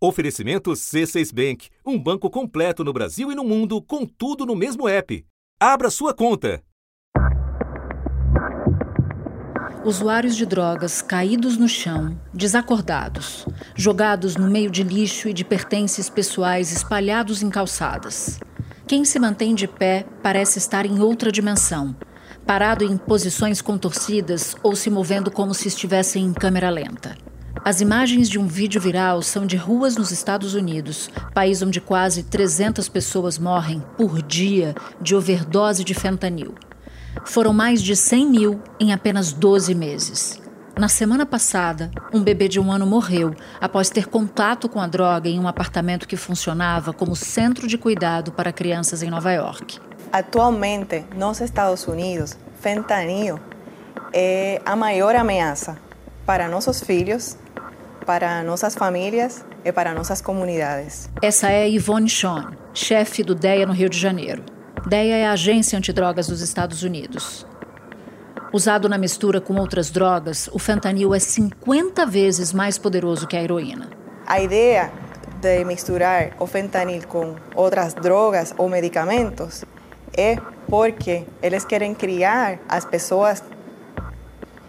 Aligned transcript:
Oferecimento 0.00 0.70
C6 0.70 1.34
Bank, 1.34 1.70
um 1.84 1.98
banco 1.98 2.30
completo 2.30 2.84
no 2.84 2.92
Brasil 2.92 3.32
e 3.32 3.34
no 3.34 3.42
mundo, 3.42 3.82
com 3.82 4.06
tudo 4.06 4.46
no 4.46 4.54
mesmo 4.54 4.88
app. 4.88 5.26
Abra 5.58 5.90
sua 5.90 6.14
conta. 6.14 6.62
Usuários 9.84 10.36
de 10.36 10.46
drogas 10.46 11.02
caídos 11.02 11.56
no 11.56 11.66
chão, 11.66 12.16
desacordados, 12.32 13.44
jogados 13.74 14.36
no 14.36 14.48
meio 14.48 14.70
de 14.70 14.84
lixo 14.84 15.28
e 15.28 15.32
de 15.32 15.44
pertences 15.44 16.08
pessoais 16.08 16.70
espalhados 16.70 17.42
em 17.42 17.50
calçadas. 17.50 18.38
Quem 18.86 19.04
se 19.04 19.18
mantém 19.18 19.52
de 19.52 19.66
pé 19.66 20.06
parece 20.22 20.58
estar 20.58 20.86
em 20.86 21.00
outra 21.00 21.32
dimensão, 21.32 21.96
parado 22.46 22.84
em 22.84 22.96
posições 22.96 23.60
contorcidas 23.60 24.54
ou 24.62 24.76
se 24.76 24.90
movendo 24.90 25.28
como 25.28 25.52
se 25.52 25.66
estivesse 25.66 26.20
em 26.20 26.32
câmera 26.32 26.70
lenta. 26.70 27.16
As 27.64 27.80
imagens 27.80 28.28
de 28.28 28.38
um 28.38 28.46
vídeo 28.46 28.80
viral 28.80 29.20
são 29.22 29.46
de 29.46 29.56
ruas 29.56 29.96
nos 29.96 30.10
Estados 30.10 30.54
Unidos, 30.54 31.10
país 31.34 31.60
onde 31.60 31.80
quase 31.80 32.22
300 32.22 32.88
pessoas 32.88 33.38
morrem 33.38 33.82
por 33.96 34.22
dia 34.22 34.74
de 35.00 35.14
overdose 35.14 35.84
de 35.84 35.94
fentanil. 35.94 36.54
Foram 37.24 37.52
mais 37.52 37.82
de 37.82 37.96
100 37.96 38.26
mil 38.26 38.62
em 38.78 38.92
apenas 38.92 39.32
12 39.32 39.74
meses. 39.74 40.40
Na 40.78 40.88
semana 40.88 41.26
passada, 41.26 41.90
um 42.14 42.22
bebê 42.22 42.46
de 42.46 42.60
um 42.60 42.70
ano 42.70 42.86
morreu 42.86 43.34
após 43.60 43.90
ter 43.90 44.06
contato 44.06 44.68
com 44.68 44.80
a 44.80 44.86
droga 44.86 45.28
em 45.28 45.40
um 45.40 45.48
apartamento 45.48 46.06
que 46.06 46.16
funcionava 46.16 46.92
como 46.92 47.16
centro 47.16 47.66
de 47.66 47.76
cuidado 47.76 48.30
para 48.30 48.52
crianças 48.52 49.02
em 49.02 49.10
Nova 49.10 49.32
York. 49.32 49.80
Atualmente, 50.12 51.04
nos 51.16 51.40
Estados 51.40 51.86
Unidos, 51.88 52.38
fentanil 52.60 53.40
é 54.12 54.62
a 54.64 54.76
maior 54.76 55.16
ameaça 55.16 55.87
para 56.28 56.46
nossos 56.46 56.82
filhos 56.82 57.38
para 58.04 58.42
nossas 58.42 58.74
famílias 58.74 59.42
e 59.64 59.72
para 59.72 59.94
nossas 59.94 60.20
comunidades. 60.20 61.08
Essa 61.22 61.50
é 61.50 61.66
Yvonne 61.66 62.08
Sean, 62.08 62.52
chefe 62.74 63.22
do 63.22 63.34
DEA 63.34 63.64
no 63.64 63.72
Rio 63.72 63.88
de 63.88 63.98
Janeiro. 63.98 64.42
DEA 64.86 65.16
é 65.16 65.26
a 65.26 65.32
agência 65.32 65.78
antidrogas 65.78 66.26
dos 66.26 66.42
Estados 66.42 66.82
Unidos. 66.82 67.46
Usado 68.52 68.90
na 68.90 68.98
mistura 68.98 69.40
com 69.40 69.54
outras 69.56 69.90
drogas, 69.90 70.50
o 70.52 70.58
fentanil 70.58 71.14
é 71.14 71.18
50 71.18 72.04
vezes 72.04 72.52
mais 72.52 72.76
poderoso 72.76 73.26
que 73.26 73.34
a 73.36 73.42
heroína. 73.42 73.88
A 74.26 74.38
ideia 74.38 74.92
de 75.40 75.64
misturar 75.64 76.32
o 76.38 76.46
fentanil 76.46 77.06
com 77.06 77.36
outras 77.54 77.94
drogas 77.94 78.54
ou 78.58 78.68
medicamentos 78.68 79.64
é 80.14 80.36
porque 80.66 81.24
eles 81.42 81.64
querem 81.64 81.94
criar 81.94 82.58
as 82.68 82.84
pessoas 82.84 83.42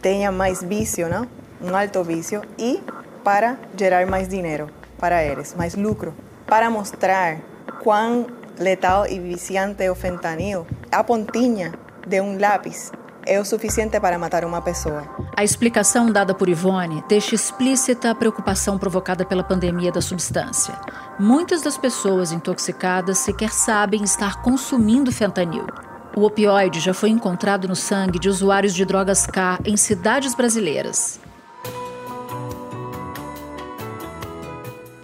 tenham 0.02 0.32
mais 0.32 0.64
vício, 0.64 1.10
não? 1.10 1.39
Um 1.62 1.76
alto 1.76 2.04
vício 2.04 2.42
e 2.58 2.82
para 3.24 3.58
gerar 3.78 4.06
mais 4.08 4.28
dinheiro 4.28 4.70
para 4.98 5.24
eles, 5.24 5.56
mais 5.56 5.76
lucro, 5.76 6.14
para 6.46 6.70
mostrar 6.70 7.38
quão 7.84 8.28
letal 8.60 9.08
e 9.08 9.20
viciante 9.20 9.88
o 9.90 9.96
fentanil. 9.96 10.68
A 10.92 11.04
pontinha 11.04 11.74
de 12.06 12.20
um 12.22 12.40
lápis 12.40 12.92
é 13.26 13.40
o 13.40 13.46
suficiente 13.46 14.00
para 14.00 14.18
matar 14.18 14.44
uma 14.44 14.62
pessoa. 14.62 15.04
A 15.38 15.44
explicação 15.44 16.12
dada 16.12 16.34
por 16.34 16.50
Ivone 16.50 17.04
deixa 17.08 17.36
explícita 17.36 18.12
a 18.12 18.16
preocupação 18.16 18.78
provocada 18.78 19.24
pela 19.24 19.44
pandemia 19.44 19.92
da 19.92 20.02
substância. 20.02 20.74
Muitas 21.20 21.62
das 21.62 21.78
pessoas 21.78 22.32
intoxicadas 22.32 23.20
sequer 23.20 23.52
sabem 23.52 24.04
estar 24.04 24.42
consumindo 24.42 25.12
fentanil. 25.12 25.68
O 26.16 26.24
opioide 26.26 26.80
já 26.80 26.94
foi 26.94 27.10
encontrado 27.10 27.68
no 27.68 27.76
sangue 27.76 28.20
de 28.20 28.28
usuários 28.28 28.74
de 28.74 28.84
drogas 28.84 29.26
K 29.26 29.60
em 29.64 29.78
cidades 29.78 30.34
brasileiras. 30.34 31.20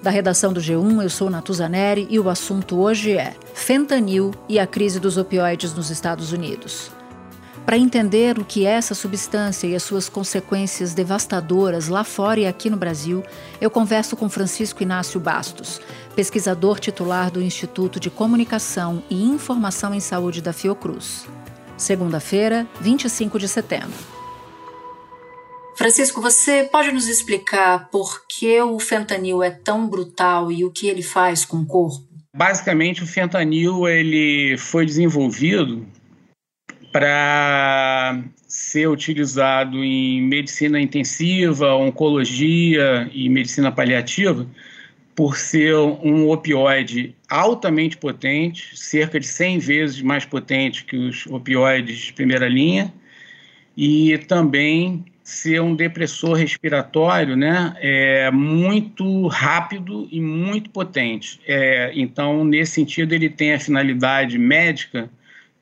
Da 0.05 0.11
redação 0.11 0.53
do 0.53 0.61
G1, 0.61 1.01
eu 1.01 1.09
sou 1.09 1.31
Natuzaneri 1.31 2.05
e 2.11 2.19
o 2.19 2.29
assunto 2.29 2.79
hoje 2.79 3.13
é 3.17 3.35
fentanil 3.55 4.29
e 4.47 4.59
a 4.59 4.67
crise 4.67 4.99
dos 4.99 5.17
opioides 5.17 5.73
nos 5.73 5.89
Estados 5.89 6.31
Unidos. 6.31 6.91
Para 7.65 7.75
entender 7.75 8.37
o 8.37 8.45
que 8.45 8.67
é 8.67 8.73
essa 8.73 8.93
substância 8.93 9.65
e 9.65 9.73
as 9.73 9.81
suas 9.81 10.07
consequências 10.07 10.93
devastadoras 10.93 11.87
lá 11.87 12.03
fora 12.03 12.39
e 12.39 12.45
aqui 12.45 12.69
no 12.69 12.77
Brasil, 12.77 13.23
eu 13.59 13.71
converso 13.71 14.15
com 14.15 14.29
Francisco 14.29 14.83
Inácio 14.83 15.19
Bastos, 15.19 15.81
pesquisador 16.15 16.79
titular 16.79 17.31
do 17.31 17.41
Instituto 17.41 17.99
de 17.99 18.11
Comunicação 18.11 19.01
e 19.09 19.23
Informação 19.23 19.91
em 19.91 19.99
Saúde 19.99 20.39
da 20.39 20.53
Fiocruz. 20.53 21.25
Segunda-feira, 21.75 22.67
25 22.79 23.39
de 23.39 23.47
setembro. 23.47 24.14
Francisco, 25.85 26.19
você 26.19 26.63
pode 26.63 26.91
nos 26.91 27.07
explicar 27.07 27.91
por 27.91 28.25
que 28.27 28.59
o 28.59 28.79
fentanil 28.79 29.43
é 29.43 29.51
tão 29.51 29.87
brutal 29.87 30.51
e 30.51 30.65
o 30.65 30.71
que 30.71 30.87
ele 30.87 31.03
faz 31.03 31.45
com 31.45 31.57
o 31.57 31.65
corpo? 31.67 32.07
Basicamente, 32.35 33.03
o 33.03 33.05
fentanil 33.05 33.87
ele 33.87 34.57
foi 34.57 34.83
desenvolvido 34.83 35.85
para 36.91 38.19
ser 38.47 38.87
utilizado 38.87 39.83
em 39.83 40.23
medicina 40.23 40.81
intensiva, 40.81 41.75
oncologia 41.75 43.07
e 43.13 43.29
medicina 43.29 43.71
paliativa, 43.71 44.47
por 45.13 45.37
ser 45.37 45.75
um 45.75 46.31
opioide 46.31 47.15
altamente 47.29 47.95
potente, 47.95 48.75
cerca 48.75 49.19
de 49.19 49.27
100 49.27 49.59
vezes 49.59 50.01
mais 50.01 50.25
potente 50.25 50.83
que 50.83 50.97
os 50.97 51.27
opioides 51.27 52.05
de 52.05 52.13
primeira 52.13 52.49
linha, 52.49 52.91
e 53.77 54.17
também 54.27 55.05
ser 55.25 55.59
um 55.59 55.75
depressor 55.75 56.35
respiratório 56.35 57.35
né, 57.35 57.75
é 57.79 58.29
muito 58.29 59.25
rápido 59.25 60.07
e 60.11 60.21
muito 60.21 60.69
potente. 60.69 61.41
É, 61.47 61.91
então, 61.95 62.45
nesse 62.45 62.73
sentido, 62.73 63.11
ele 63.11 63.27
tem 63.27 63.55
a 63.55 63.59
finalidade 63.59 64.37
médica 64.37 65.09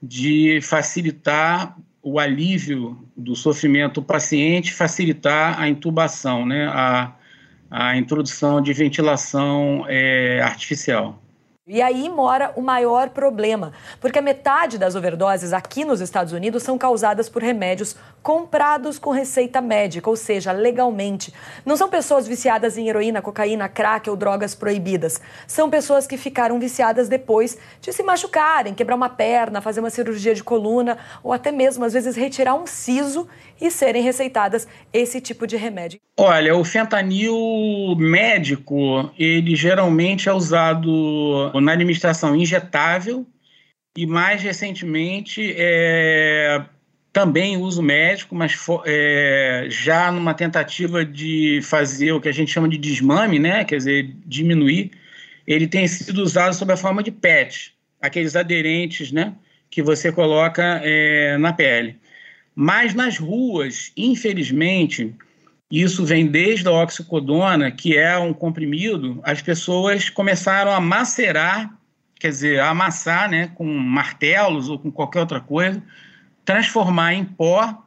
de 0.02 0.59
facilitar 0.62 1.78
o 2.02 2.19
alívio 2.19 3.07
do 3.16 3.38
sofrimento 3.38 4.02
do 4.02 4.03
paciente, 4.06 4.73
facilitar 4.73 5.57
a 5.57 5.69
intubação, 5.69 6.46
né, 6.46 6.68
a, 6.68 7.13
a 7.72 7.96
introdução 7.96 8.62
de 8.62 8.73
ventilação 8.73 9.85
é, 9.88 10.41
artificial. 10.41 11.22
E 11.66 11.81
aí 11.81 12.09
mora 12.09 12.51
o 12.57 12.62
maior 12.62 13.12
problema, 13.12 13.72
porque 14.01 14.19
a 14.19 14.22
metade 14.22 14.78
das 14.78 14.96
overdoses 14.96 15.53
aqui 15.53 15.85
nos 15.85 16.01
Estados 16.01 16.34
Unidos 16.34 16.62
são 16.62 16.78
causadas 16.78 17.29
por 17.29 17.41
remédios 17.41 17.96
comprados 18.22 19.00
com 19.00 19.12
receita 19.12 19.62
médica, 19.62 20.09
ou 20.09 20.16
seja, 20.18 20.52
legalmente. 20.52 21.34
Não 21.66 21.78
são 21.78 21.90
pessoas 21.90 22.28
viciadas 22.28 22.78
em 22.78 22.90
heroína, 22.90 23.22
cocaína, 23.22 23.69
crack 23.69 24.09
ou 24.09 24.18
drogas 24.18 24.53
proibidas. 24.53 25.22
São 25.47 25.69
pessoas 25.69 26.06
que 26.06 26.18
ficaram 26.18 26.59
viciadas 26.59 27.07
depois 27.07 27.57
de 27.79 27.94
se 27.94 28.03
machucarem, 28.03 28.73
quebrar 28.73 28.96
uma 28.96 29.09
perna, 29.09 29.62
fazer 29.62 29.79
uma 29.79 29.90
cirurgia 29.90 30.35
de 30.35 30.44
coluna 30.44 30.97
ou 31.23 31.31
até 31.31 31.50
mesmo, 31.50 31.85
às 31.85 31.94
vezes, 31.94 32.18
retirar 32.18 32.56
um 32.56 32.68
siso 32.68 33.25
e 33.59 33.72
serem 33.72 34.03
receitadas 34.03 34.68
esse 34.91 35.22
tipo 35.22 35.47
de 35.47 35.56
remédio. 35.56 36.00
Olha, 36.18 36.56
o 36.56 36.63
fentanil 36.63 37.34
médico, 37.97 39.12
ele 39.18 39.56
geralmente 39.56 40.29
é 40.29 40.34
usado 40.34 41.52
na 41.62 41.74
administração 41.74 42.36
injetável 42.36 43.25
e 43.96 44.06
mais 44.06 44.41
recentemente 44.41 45.53
é, 45.58 46.66
também 47.12 47.58
uso 47.58 47.81
médico, 47.81 48.34
mas 48.34 48.58
é, 48.86 49.68
já 49.69 50.12
numa 50.12 50.34
tentativa 50.34 51.06
de 51.06 51.59
fazer 51.62 52.12
o 52.12 52.19
que 52.19 52.28
a 52.28 52.34
gente 52.34 52.52
chama 52.52 52.68
de 52.68 52.78
desmame, 52.78 53.38
né? 53.38 53.64
quer 53.64 53.78
dizer, 53.78 54.16
diminuir, 54.25 54.91
ele 55.46 55.68
tem 55.68 55.88
sido 55.88 56.24
usado 56.24 56.56
sob 56.56 56.74
a 56.74 56.78
forma 56.78 57.03
de 57.03 57.12
PET, 57.12 57.75
aqueles 58.02 58.35
aderentes 58.35 59.12
né? 59.12 59.35
que 59.70 59.84
você 59.84 60.12
coloca 60.12 60.81
é, 60.84 61.38
na 61.38 61.53
pele. 61.53 61.97
Mas 62.56 62.94
nas 62.94 63.18
ruas, 63.18 63.91
infelizmente, 63.96 65.14
isso 65.81 66.06
vem 66.06 66.28
desde 66.28 66.67
a 66.67 66.72
oxicodona, 66.72 67.72
que 67.72 67.97
é 67.97 68.16
um 68.16 68.31
comprimido, 68.31 69.19
as 69.23 69.41
pessoas 69.41 70.07
começaram 70.07 70.72
a 70.72 70.79
macerar, 70.79 71.75
quer 72.20 72.29
dizer, 72.29 72.59
a 72.59 72.70
amassar 72.70 73.28
né, 73.28 73.47
com 73.55 73.66
martelos 73.66 74.70
ou 74.70 74.78
com 74.78 74.91
qualquer 74.91 75.22
outra 75.22 75.40
coisa, 75.40 75.81
transformar 76.46 77.16
em 77.16 77.25
pó, 77.25 77.84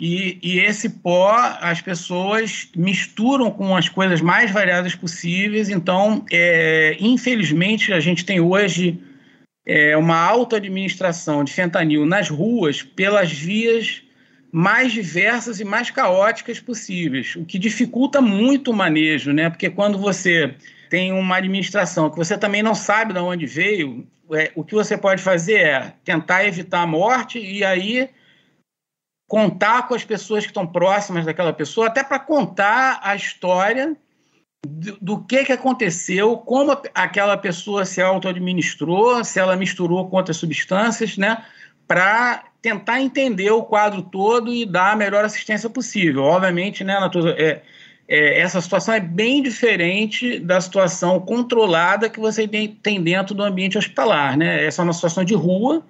e, 0.00 0.38
e 0.42 0.60
esse 0.60 0.88
pó 0.88 1.30
as 1.60 1.82
pessoas 1.82 2.70
misturam 2.74 3.50
com 3.50 3.76
as 3.76 3.86
coisas 3.86 4.22
mais 4.22 4.50
variadas 4.50 4.94
possíveis, 4.94 5.68
então, 5.68 6.24
é, 6.32 6.96
infelizmente, 6.98 7.92
a 7.92 8.00
gente 8.00 8.24
tem 8.24 8.40
hoje 8.40 8.98
é, 9.66 9.94
uma 9.94 10.16
auto-administração 10.16 11.44
de 11.44 11.52
fentanil 11.52 12.06
nas 12.06 12.30
ruas 12.30 12.82
pelas 12.82 13.30
vias 13.30 14.03
mais 14.56 14.92
diversas 14.92 15.58
e 15.58 15.64
mais 15.64 15.90
caóticas 15.90 16.60
possíveis, 16.60 17.34
o 17.34 17.44
que 17.44 17.58
dificulta 17.58 18.20
muito 18.20 18.70
o 18.70 18.74
manejo, 18.74 19.32
né? 19.32 19.50
Porque 19.50 19.68
quando 19.68 19.98
você 19.98 20.54
tem 20.88 21.12
uma 21.12 21.38
administração 21.38 22.08
que 22.08 22.16
você 22.16 22.38
também 22.38 22.62
não 22.62 22.72
sabe 22.72 23.12
de 23.12 23.18
onde 23.18 23.46
veio, 23.46 24.06
é, 24.32 24.52
o 24.54 24.62
que 24.62 24.72
você 24.72 24.96
pode 24.96 25.20
fazer 25.20 25.54
é 25.54 25.94
tentar 26.04 26.44
evitar 26.44 26.82
a 26.82 26.86
morte 26.86 27.36
e 27.36 27.64
aí 27.64 28.08
contar 29.28 29.88
com 29.88 29.94
as 29.96 30.04
pessoas 30.04 30.44
que 30.44 30.50
estão 30.50 30.64
próximas 30.64 31.26
daquela 31.26 31.52
pessoa, 31.52 31.88
até 31.88 32.04
para 32.04 32.20
contar 32.20 33.00
a 33.02 33.16
história 33.16 33.96
do, 34.64 34.96
do 35.00 35.24
que, 35.24 35.46
que 35.46 35.52
aconteceu, 35.52 36.36
como 36.36 36.80
aquela 36.94 37.36
pessoa 37.36 37.84
se 37.84 38.00
auto-administrou, 38.00 39.24
se 39.24 39.40
ela 39.40 39.56
misturou 39.56 40.08
com 40.08 40.16
outras 40.16 40.36
substâncias, 40.36 41.16
né? 41.16 41.44
Para 41.88 42.53
tentar 42.64 42.98
entender 42.98 43.50
o 43.50 43.62
quadro 43.62 44.00
todo 44.00 44.50
e 44.50 44.64
dar 44.64 44.92
a 44.92 44.96
melhor 44.96 45.22
assistência 45.22 45.68
possível. 45.68 46.22
Obviamente, 46.22 46.82
né, 46.82 46.96
é, 47.36 47.60
é, 48.08 48.40
essa 48.40 48.58
situação 48.58 48.94
é 48.94 49.00
bem 49.00 49.42
diferente 49.42 50.38
da 50.38 50.58
situação 50.58 51.20
controlada 51.20 52.08
que 52.08 52.18
você 52.18 52.48
tem, 52.48 52.68
tem 52.68 53.02
dentro 53.02 53.34
do 53.34 53.42
ambiente 53.42 53.76
hospitalar. 53.76 54.38
Né? 54.38 54.64
Essa 54.64 54.80
é 54.80 54.84
uma 54.84 54.94
situação 54.94 55.26
de 55.26 55.34
rua 55.34 55.84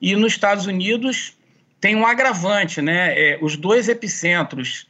e 0.00 0.16
nos 0.16 0.32
Estados 0.32 0.64
Unidos 0.64 1.36
tem 1.78 1.94
um 1.94 2.06
agravante. 2.06 2.80
Né? 2.80 3.12
É, 3.14 3.38
os 3.42 3.54
dois 3.54 3.90
epicentros 3.90 4.86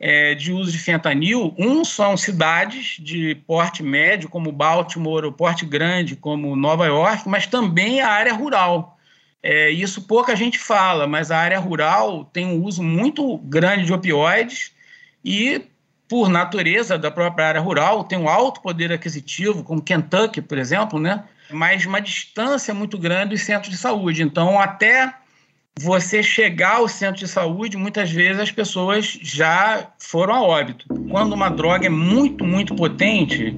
é, 0.00 0.34
de 0.34 0.52
uso 0.52 0.72
de 0.72 0.78
fentanil, 0.78 1.54
um 1.56 1.84
são 1.84 2.16
cidades 2.16 2.96
de 2.98 3.36
porte 3.46 3.84
médio, 3.84 4.28
como 4.28 4.50
Baltimore, 4.50 5.26
ou 5.26 5.32
porte 5.32 5.64
grande, 5.64 6.16
como 6.16 6.56
Nova 6.56 6.86
York, 6.86 7.28
mas 7.28 7.46
também 7.46 8.00
a 8.00 8.08
área 8.08 8.34
rural. 8.34 8.91
É, 9.42 9.70
isso 9.70 10.02
pouca 10.02 10.36
gente 10.36 10.58
fala, 10.58 11.06
mas 11.06 11.30
a 11.30 11.38
área 11.38 11.58
rural 11.58 12.24
tem 12.24 12.46
um 12.46 12.62
uso 12.62 12.82
muito 12.82 13.38
grande 13.38 13.86
de 13.86 13.92
opioides 13.92 14.72
e, 15.24 15.62
por 16.08 16.28
natureza 16.28 16.96
da 16.96 17.10
própria 17.10 17.48
área 17.48 17.60
rural, 17.60 18.04
tem 18.04 18.18
um 18.18 18.28
alto 18.28 18.60
poder 18.60 18.92
aquisitivo, 18.92 19.64
como 19.64 19.82
Kentucky, 19.82 20.40
por 20.40 20.58
exemplo, 20.58 21.00
né? 21.00 21.24
mas 21.52 21.86
uma 21.86 22.00
distância 22.00 22.74
muito 22.74 22.98
grande 22.98 23.30
dos 23.30 23.42
centros 23.42 23.70
de 23.70 23.78
saúde. 23.78 24.22
Então, 24.22 24.58
até 24.58 25.12
você 25.78 26.22
chegar 26.22 26.76
ao 26.76 26.88
centro 26.88 27.20
de 27.20 27.28
saúde, 27.28 27.76
muitas 27.76 28.10
vezes 28.10 28.40
as 28.40 28.50
pessoas 28.50 29.18
já 29.22 29.88
foram 29.98 30.34
a 30.34 30.42
óbito. 30.42 30.86
Quando 31.10 31.32
uma 31.32 31.48
droga 31.48 31.86
é 31.86 31.90
muito, 31.90 32.44
muito 32.44 32.74
potente, 32.74 33.56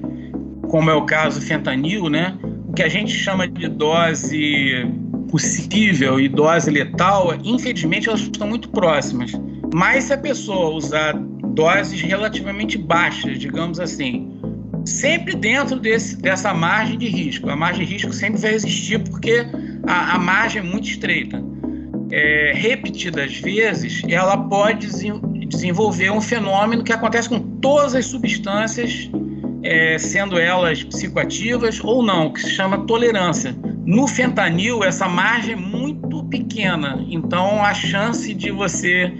como 0.69 0.89
é 0.89 0.93
o 0.93 1.05
caso 1.05 1.39
do 1.39 1.45
fentanil, 1.45 2.09
né? 2.09 2.37
O 2.67 2.73
que 2.73 2.83
a 2.83 2.89
gente 2.89 3.11
chama 3.11 3.47
de 3.47 3.67
dose 3.67 4.85
possível 5.35 6.17
e 6.17 6.29
dose 6.29 6.71
letal, 6.71 7.35
infelizmente 7.43 8.07
elas 8.07 8.21
estão 8.21 8.47
muito 8.47 8.69
próximas. 8.69 9.33
Mas 9.73 10.05
se 10.05 10.13
a 10.13 10.17
pessoa 10.17 10.69
usar 10.69 11.13
doses 11.53 11.99
relativamente 11.99 12.77
baixas, 12.77 13.37
digamos 13.37 13.77
assim, 13.77 14.31
sempre 14.85 15.35
dentro 15.35 15.77
desse, 15.77 16.15
dessa 16.21 16.53
margem 16.53 16.97
de 16.97 17.09
risco. 17.09 17.49
A 17.49 17.55
margem 17.55 17.85
de 17.85 17.91
risco 17.91 18.13
sempre 18.13 18.39
vai 18.39 18.53
existir 18.53 18.99
porque 18.99 19.45
a, 19.85 20.15
a 20.15 20.19
margem 20.19 20.61
é 20.61 20.63
muito 20.63 20.87
estreita 20.87 21.43
é, 22.11 22.53
repetidas 22.55 23.35
vezes, 23.37 24.03
ela 24.07 24.37
pode 24.37 24.87
desenvolver 25.47 26.11
um 26.11 26.21
fenômeno 26.21 26.81
que 26.81 26.93
acontece 26.93 27.27
com 27.27 27.39
todas 27.59 27.93
as 27.93 28.05
substâncias, 28.05 29.09
é, 29.63 29.97
sendo 29.97 30.39
elas 30.39 30.81
psicoativas 30.81 31.83
ou 31.83 32.01
não, 32.01 32.31
que 32.31 32.39
se 32.39 32.51
chama 32.51 32.85
tolerância. 32.85 33.53
No 33.85 34.07
fentanil, 34.07 34.83
essa 34.83 35.07
margem 35.07 35.53
é 35.53 35.55
muito 35.55 36.23
pequena, 36.23 37.05
então 37.07 37.63
a 37.63 37.73
chance 37.73 38.33
de 38.33 38.49
você 38.49 39.13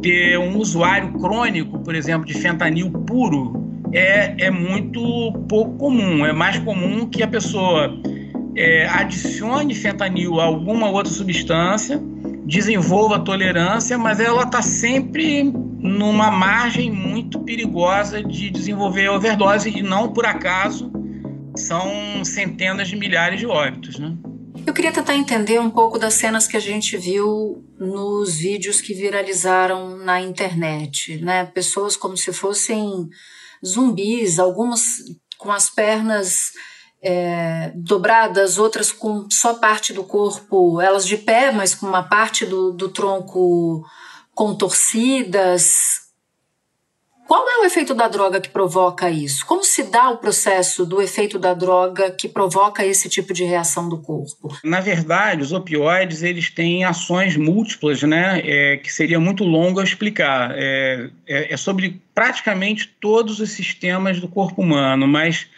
ter 0.00 0.38
um 0.38 0.56
usuário 0.56 1.12
crônico, 1.18 1.78
por 1.80 1.94
exemplo, 1.94 2.26
de 2.26 2.32
fentanil 2.32 2.90
puro, 2.90 3.66
é, 3.92 4.46
é 4.46 4.50
muito 4.50 5.32
pouco 5.48 5.76
comum. 5.76 6.24
É 6.24 6.32
mais 6.32 6.58
comum 6.60 7.06
que 7.06 7.22
a 7.22 7.28
pessoa 7.28 7.94
é, 8.56 8.86
adicione 8.88 9.74
fentanil 9.74 10.40
a 10.40 10.44
alguma 10.44 10.88
outra 10.88 11.12
substância 11.12 12.00
desenvolva 12.46 13.18
tolerância, 13.18 13.98
mas 13.98 14.20
ela 14.20 14.44
está 14.44 14.62
sempre 14.62 15.42
numa 15.42 16.30
margem 16.30 16.90
muito 16.90 17.40
perigosa 17.40 18.22
de 18.22 18.50
desenvolver 18.50 19.08
overdose 19.08 19.68
e 19.68 19.82
não 19.82 20.08
por 20.08 20.24
acaso 20.24 20.90
são 21.56 22.24
centenas 22.24 22.88
de 22.88 22.96
milhares 22.96 23.40
de 23.40 23.46
óbitos, 23.46 23.98
né? 23.98 24.16
Eu 24.66 24.74
queria 24.74 24.92
tentar 24.92 25.14
entender 25.14 25.60
um 25.60 25.70
pouco 25.70 25.98
das 25.98 26.14
cenas 26.14 26.46
que 26.46 26.56
a 26.56 26.60
gente 26.60 26.96
viu 26.96 27.64
nos 27.78 28.36
vídeos 28.36 28.80
que 28.80 28.94
viralizaram 28.94 29.96
na 29.98 30.20
internet, 30.20 31.18
né? 31.18 31.44
Pessoas 31.46 31.96
como 31.96 32.16
se 32.16 32.32
fossem 32.32 33.08
zumbis, 33.64 34.38
algumas 34.38 34.82
com 35.38 35.52
as 35.52 35.70
pernas 35.70 36.52
é, 37.02 37.72
dobradas, 37.76 38.58
outras 38.58 38.90
com 38.90 39.28
só 39.30 39.54
parte 39.54 39.92
do 39.92 40.02
corpo, 40.02 40.80
elas 40.80 41.06
de 41.06 41.16
pé, 41.16 41.52
mas 41.52 41.74
com 41.74 41.86
uma 41.86 42.02
parte 42.02 42.44
do, 42.44 42.72
do 42.72 42.88
tronco 42.88 43.84
contorcidas. 44.34 46.05
Qual 47.26 47.48
é 47.48 47.58
o 47.58 47.64
efeito 47.64 47.92
da 47.92 48.06
droga 48.06 48.40
que 48.40 48.48
provoca 48.48 49.10
isso? 49.10 49.44
Como 49.44 49.64
se 49.64 49.90
dá 49.90 50.10
o 50.10 50.18
processo 50.18 50.86
do 50.86 51.02
efeito 51.02 51.38
da 51.38 51.54
droga 51.54 52.10
que 52.10 52.28
provoca 52.28 52.86
esse 52.86 53.08
tipo 53.08 53.34
de 53.34 53.42
reação 53.42 53.88
do 53.88 53.98
corpo? 53.98 54.56
Na 54.62 54.78
verdade, 54.78 55.42
os 55.42 55.52
opioides 55.52 56.22
eles 56.22 56.50
têm 56.50 56.84
ações 56.84 57.36
múltiplas, 57.36 58.02
né? 58.02 58.40
É, 58.44 58.76
que 58.76 58.92
seria 58.92 59.18
muito 59.18 59.42
longo 59.42 59.82
explicar. 59.82 60.52
É, 60.54 61.10
é, 61.26 61.52
é 61.52 61.56
sobre 61.56 62.00
praticamente 62.14 62.94
todos 63.00 63.40
os 63.40 63.50
sistemas 63.50 64.20
do 64.20 64.28
corpo 64.28 64.62
humano, 64.62 65.08
mas 65.08 65.48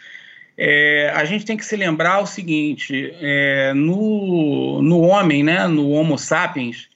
é, 0.57 1.11
a 1.15 1.23
gente 1.23 1.45
tem 1.45 1.55
que 1.55 1.65
se 1.65 1.75
lembrar 1.75 2.19
o 2.19 2.25
seguinte: 2.25 3.13
é, 3.21 3.73
no, 3.75 4.81
no 4.81 5.01
homem, 5.01 5.43
né, 5.43 5.67
no 5.67 5.91
Homo 5.91 6.17
sapiens, 6.17 6.89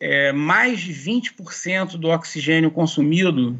é, 0.00 0.32
mais 0.32 0.80
de 0.80 0.94
20% 0.94 1.98
do 1.98 2.08
oxigênio 2.08 2.70
consumido 2.70 3.56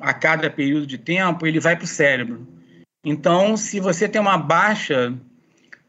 a 0.00 0.12
cada 0.12 0.50
período 0.50 0.86
de 0.86 0.98
tempo 0.98 1.46
ele 1.46 1.60
vai 1.60 1.76
para 1.76 1.84
o 1.84 1.88
cérebro. 1.88 2.46
Então, 3.04 3.56
se 3.56 3.80
você 3.80 4.08
tem 4.08 4.20
uma 4.20 4.36
baixa 4.36 5.14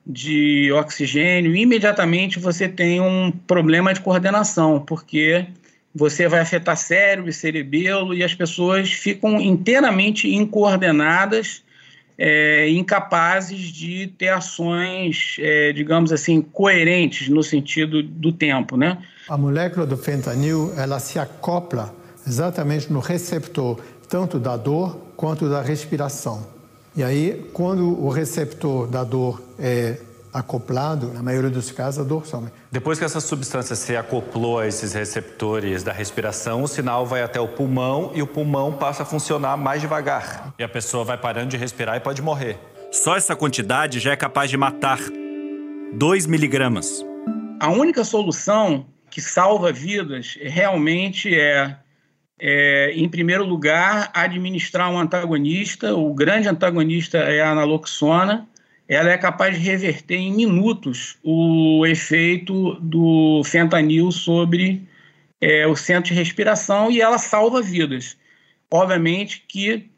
de 0.05 0.71
oxigênio, 0.71 1.55
imediatamente 1.55 2.39
você 2.39 2.69
tem 2.69 3.01
um 3.01 3.31
problema 3.31 3.93
de 3.93 3.99
coordenação, 3.99 4.79
porque 4.79 5.45
você 5.93 6.27
vai 6.27 6.39
afetar 6.39 6.77
cérebro 6.77 7.29
e 7.29 7.33
cerebelo 7.33 8.13
e 8.13 8.23
as 8.23 8.33
pessoas 8.33 8.91
ficam 8.91 9.41
inteiramente 9.41 10.33
incoordenadas 10.33 11.63
é, 12.17 12.69
incapazes 12.69 13.59
de 13.71 14.07
ter 14.17 14.29
ações, 14.29 15.35
é, 15.39 15.71
digamos 15.71 16.11
assim, 16.11 16.41
coerentes 16.41 17.29
no 17.29 17.43
sentido 17.43 18.01
do 18.01 18.31
tempo, 18.31 18.75
né? 18.75 18.97
A 19.29 19.37
molécula 19.37 19.85
do 19.85 19.95
fentanil, 19.95 20.73
ela 20.75 20.99
se 20.99 21.19
acopla 21.19 21.95
exatamente 22.25 22.91
no 22.91 22.99
receptor, 22.99 23.79
tanto 24.07 24.39
da 24.39 24.57
dor 24.57 24.97
quanto 25.15 25.49
da 25.49 25.61
respiração. 25.61 26.45
E 26.95 27.03
aí, 27.03 27.49
quando 27.53 28.03
o 28.03 28.09
receptor 28.09 28.87
da 28.87 29.03
dor 29.03 29.41
é 29.59 29.97
acoplado, 30.33 31.13
na 31.13 31.23
maioria 31.23 31.49
dos 31.49 31.71
casos, 31.71 31.99
a 31.99 32.07
dor 32.07 32.25
some. 32.25 32.49
Depois 32.71 32.99
que 32.99 33.05
essa 33.05 33.19
substância 33.19 33.75
se 33.75 33.95
acoplou 33.95 34.59
a 34.59 34.67
esses 34.67 34.93
receptores 34.93 35.83
da 35.83 35.91
respiração, 35.91 36.63
o 36.63 36.67
sinal 36.67 37.05
vai 37.05 37.23
até 37.23 37.39
o 37.39 37.47
pulmão 37.47 38.11
e 38.13 38.21
o 38.21 38.27
pulmão 38.27 38.73
passa 38.73 39.03
a 39.03 39.05
funcionar 39.05 39.57
mais 39.57 39.81
devagar. 39.81 40.53
E 40.57 40.63
a 40.63 40.69
pessoa 40.69 41.03
vai 41.03 41.17
parando 41.17 41.49
de 41.49 41.57
respirar 41.57 41.95
e 41.97 41.99
pode 41.99 42.21
morrer. 42.21 42.59
Só 42.91 43.15
essa 43.15 43.35
quantidade 43.35 43.99
já 43.99 44.11
é 44.11 44.15
capaz 44.15 44.49
de 44.49 44.57
matar 44.57 44.99
2 45.93 46.25
miligramas. 46.25 47.03
A 47.59 47.69
única 47.69 48.03
solução 48.03 48.85
que 49.09 49.21
salva 49.21 49.71
vidas 49.71 50.37
realmente 50.41 51.33
é, 51.33 51.75
é, 52.39 52.91
em 52.95 53.09
primeiro 53.09 53.45
lugar, 53.45 54.11
administrar 54.13 54.91
um 54.91 54.99
antagonista. 54.99 55.95
O 55.95 56.13
grande 56.13 56.47
antagonista 56.47 57.17
é 57.17 57.41
a 57.41 57.55
naloxona 57.55 58.47
ela 58.87 59.11
é 59.11 59.17
capaz 59.17 59.57
de 59.57 59.63
reverter 59.63 60.15
em 60.15 60.33
minutos 60.33 61.17
o 61.21 61.85
efeito 61.85 62.75
do 62.75 63.43
fentanil 63.43 64.11
sobre 64.11 64.87
é, 65.41 65.67
o 65.67 65.75
centro 65.75 66.13
de 66.13 66.19
respiração 66.19 66.89
e 66.89 67.01
ela 67.01 67.17
salva 67.17 67.61
vidas. 67.61 68.17
Obviamente 68.71 69.43
que 69.47 69.89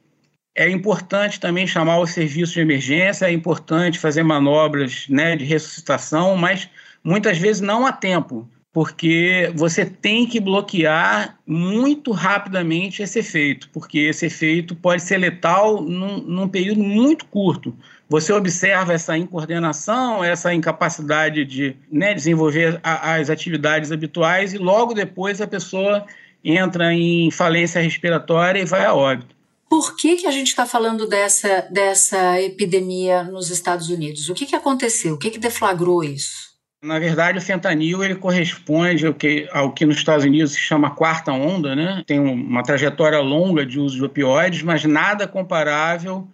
é 0.55 0.67
importante 0.69 1.39
também 1.39 1.67
chamar 1.67 1.99
o 1.99 2.07
serviço 2.07 2.53
de 2.53 2.61
emergência, 2.61 3.27
é 3.27 3.31
importante 3.31 3.99
fazer 3.99 4.23
manobras 4.23 5.07
né, 5.07 5.35
de 5.35 5.45
ressuscitação, 5.45 6.35
mas 6.35 6.67
muitas 7.03 7.37
vezes 7.37 7.61
não 7.61 7.85
há 7.85 7.93
tempo, 7.93 8.49
porque 8.71 9.51
você 9.55 9.85
tem 9.85 10.27
que 10.27 10.39
bloquear 10.39 11.37
muito 11.45 12.11
rapidamente 12.11 13.01
esse 13.01 13.19
efeito, 13.19 13.69
porque 13.73 13.99
esse 13.99 14.27
efeito 14.27 14.75
pode 14.75 15.01
ser 15.01 15.17
letal 15.17 15.81
num, 15.81 16.19
num 16.19 16.47
período 16.47 16.83
muito 16.83 17.25
curto 17.25 17.75
você 18.09 18.33
observa 18.33 18.91
essa 18.91 19.15
incoordenação, 19.15 20.23
essa 20.23 20.51
incapacidade 20.51 21.45
de 21.45 21.75
né, 21.91 22.15
desenvolver 22.15 22.79
a, 22.83 23.15
as 23.15 23.29
atividades 23.29 23.91
habituais 23.91 24.51
e 24.53 24.57
logo 24.57 24.95
depois 24.95 25.39
a 25.39 25.47
pessoa 25.47 26.05
entra 26.43 26.91
em 26.91 27.29
falência 27.29 27.79
respiratória 27.79 28.59
e 28.61 28.65
vai 28.65 28.83
a 28.83 28.95
óbito. 28.95 29.35
Por 29.69 29.95
que, 29.95 30.15
que 30.15 30.25
a 30.25 30.31
gente 30.31 30.47
está 30.47 30.65
falando 30.65 31.07
dessa, 31.07 31.61
dessa 31.69 32.41
epidemia 32.41 33.23
nos 33.25 33.51
Estados 33.51 33.89
Unidos? 33.89 34.27
O 34.27 34.33
que, 34.33 34.47
que 34.47 34.55
aconteceu? 34.55 35.13
O 35.13 35.17
que, 35.19 35.29
que 35.29 35.37
deflagrou 35.37 36.03
isso? 36.03 36.48
Na 36.81 36.97
verdade, 36.97 37.37
o 37.37 37.41
fentanil 37.41 38.01
ele 38.03 38.15
corresponde 38.15 39.05
ao 39.05 39.13
que, 39.13 39.49
ao 39.51 39.73
que 39.73 39.85
nos 39.85 39.97
Estados 39.97 40.23
Unidos 40.23 40.53
se 40.53 40.59
chama 40.59 40.95
quarta 40.95 41.31
onda, 41.31 41.75
né? 41.75 42.03
Tem 42.07 42.19
uma 42.19 42.63
trajetória 42.63 43.19
longa 43.19 43.65
de 43.65 43.77
uso 43.79 43.97
de 43.97 44.05
opioides, 44.05 44.63
mas 44.63 44.85
nada 44.85 45.27
comparável 45.27 46.27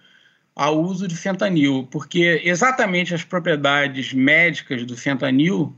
ao 0.56 0.80
uso 0.80 1.08
de 1.08 1.16
fentanil, 1.16 1.88
porque 1.92 2.42
exatamente 2.46 3.14
as 3.14 3.24
propriedades 3.24 4.14
médicas 4.14 4.86
do 4.86 4.96
fentanil, 4.96 5.75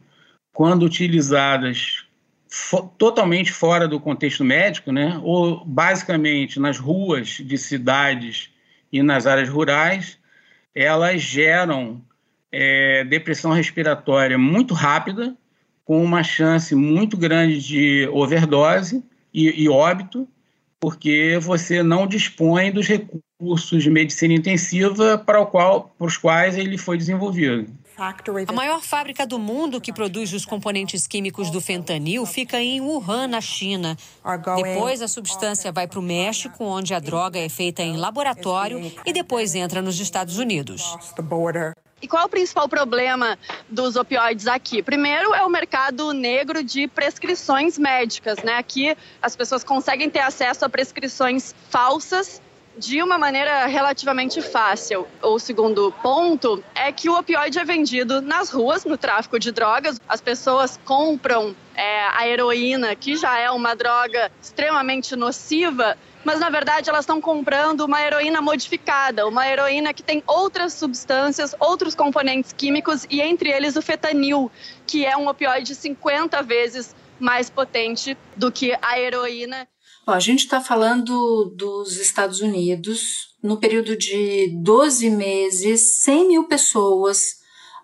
quando 0.53 0.83
utilizadas 0.83 2.05
fo 2.49 2.83
totalmente 2.97 3.51
fora 3.51 3.87
do 3.87 3.99
contexto 3.99 4.43
médico, 4.43 4.91
né, 4.91 5.19
ou 5.23 5.65
basicamente 5.65 6.59
nas 6.59 6.77
ruas 6.77 7.29
de 7.29 7.57
cidades 7.57 8.49
e 8.91 9.01
nas 9.01 9.25
áreas 9.25 9.49
rurais, 9.49 10.19
elas 10.75 11.21
geram 11.21 12.01
é, 12.51 13.03
depressão 13.03 13.51
respiratória 13.51 14.37
muito 14.37 14.73
rápida, 14.73 15.35
com 15.83 16.03
uma 16.03 16.23
chance 16.23 16.75
muito 16.75 17.15
grande 17.15 17.61
de 17.61 18.09
overdose 18.11 19.03
e, 19.33 19.63
e 19.63 19.69
óbito, 19.69 20.27
porque 20.79 21.39
você 21.41 21.81
não 21.81 22.05
dispõe 22.05 22.71
dos 22.71 22.87
recursos 22.87 23.81
de 23.81 23.89
medicina 23.89 24.33
intensiva 24.33 25.17
para, 25.17 25.39
o 25.39 25.45
qual, 25.45 25.95
para 25.97 26.07
os 26.07 26.17
quais 26.17 26.57
ele 26.57 26.77
foi 26.77 26.97
desenvolvido. 26.97 27.71
A 28.47 28.53
maior 28.53 28.81
fábrica 28.83 29.25
do 29.25 29.39
mundo 29.39 29.81
que 29.81 29.91
produz 29.91 30.31
os 30.31 30.45
componentes 30.45 31.07
químicos 31.07 31.49
do 31.49 31.59
fentanil 31.59 32.27
fica 32.27 32.61
em 32.61 32.79
Wuhan, 32.79 33.25
na 33.25 33.41
China. 33.41 33.97
Depois, 34.55 35.01
a 35.01 35.07
substância 35.07 35.71
vai 35.71 35.87
para 35.87 35.97
o 35.97 36.03
México, 36.03 36.63
onde 36.63 36.93
a 36.93 36.99
droga 36.99 37.39
é 37.39 37.49
feita 37.49 37.81
em 37.81 37.97
laboratório 37.97 38.91
e 39.03 39.11
depois 39.11 39.55
entra 39.55 39.81
nos 39.81 39.99
Estados 39.99 40.37
Unidos. 40.37 40.95
E 42.01 42.07
qual 42.07 42.23
é 42.23 42.25
o 42.25 42.29
principal 42.29 42.69
problema 42.69 43.37
dos 43.67 43.95
opioides 43.95 44.45
aqui? 44.45 44.83
Primeiro 44.83 45.33
é 45.33 45.43
o 45.43 45.49
mercado 45.49 46.13
negro 46.13 46.63
de 46.63 46.87
prescrições 46.87 47.77
médicas, 47.77 48.37
né? 48.43 48.53
Aqui 48.53 48.95
as 49.21 49.35
pessoas 49.35 49.63
conseguem 49.63 50.09
ter 50.09 50.19
acesso 50.19 50.63
a 50.63 50.69
prescrições 50.69 51.55
falsas 51.69 52.41
de 52.77 53.01
uma 53.01 53.17
maneira 53.17 53.65
relativamente 53.65 54.41
fácil. 54.41 55.07
O 55.21 55.39
segundo 55.39 55.91
ponto 56.01 56.63
é 56.75 56.91
que 56.91 57.09
o 57.09 57.17
opioide 57.17 57.57
é 57.57 57.65
vendido 57.65 58.21
nas 58.21 58.49
ruas, 58.49 58.85
no 58.85 58.97
tráfico 58.97 59.39
de 59.39 59.51
drogas. 59.51 59.99
As 60.07 60.21
pessoas 60.21 60.79
compram 60.85 61.55
é, 61.75 62.07
a 62.13 62.27
heroína, 62.27 62.95
que 62.95 63.15
já 63.15 63.39
é 63.39 63.49
uma 63.49 63.75
droga 63.75 64.31
extremamente 64.41 65.15
nociva, 65.15 65.97
mas 66.23 66.39
na 66.39 66.49
verdade 66.49 66.89
elas 66.89 67.01
estão 67.01 67.19
comprando 67.19 67.81
uma 67.81 68.01
heroína 68.01 68.41
modificada, 68.41 69.27
uma 69.27 69.47
heroína 69.47 69.93
que 69.93 70.03
tem 70.03 70.23
outras 70.27 70.73
substâncias, 70.73 71.55
outros 71.59 71.95
componentes 71.95 72.53
químicos 72.53 73.05
e 73.09 73.21
entre 73.21 73.49
eles 73.49 73.75
o 73.75 73.81
fetanil, 73.81 74.51
que 74.85 75.05
é 75.05 75.17
um 75.17 75.27
opioide 75.27 75.73
50 75.73 76.43
vezes 76.43 76.95
mais 77.19 77.49
potente 77.49 78.17
do 78.35 78.51
que 78.51 78.77
a 78.81 78.99
heroína. 78.99 79.67
Bom, 80.07 80.13
a 80.13 80.21
gente 80.21 80.45
está 80.45 80.61
falando 80.61 81.53
dos 81.53 81.97
Estados 81.97 82.39
Unidos. 82.39 83.35
No 83.43 83.57
período 83.57 83.93
de 83.93 84.57
12 84.63 85.09
meses, 85.09 85.99
100 85.99 86.27
mil 86.29 86.47
pessoas 86.47 87.19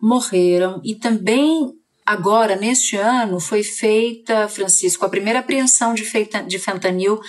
morreram 0.02 0.80
e 0.86 0.96
também 0.96 1.74
agora, 2.06 2.56
neste 2.56 2.96
ano, 2.96 3.42
foi 3.42 3.62
feita, 3.62 4.48
Francisco, 4.48 5.06
a 5.06 5.10
primeira 5.10 5.40
apreensão 5.40 5.94
de, 5.94 6.06
feita, 6.06 6.42
de 6.42 6.58
fentanil 6.58 7.20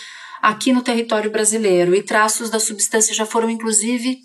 aqui 0.40 0.72
no 0.72 0.80
território 0.80 1.28
brasileiro 1.28 1.92
e 1.92 2.00
traços 2.00 2.48
da 2.48 2.60
substância 2.60 3.12
já 3.12 3.26
foram 3.26 3.50
inclusive 3.50 4.20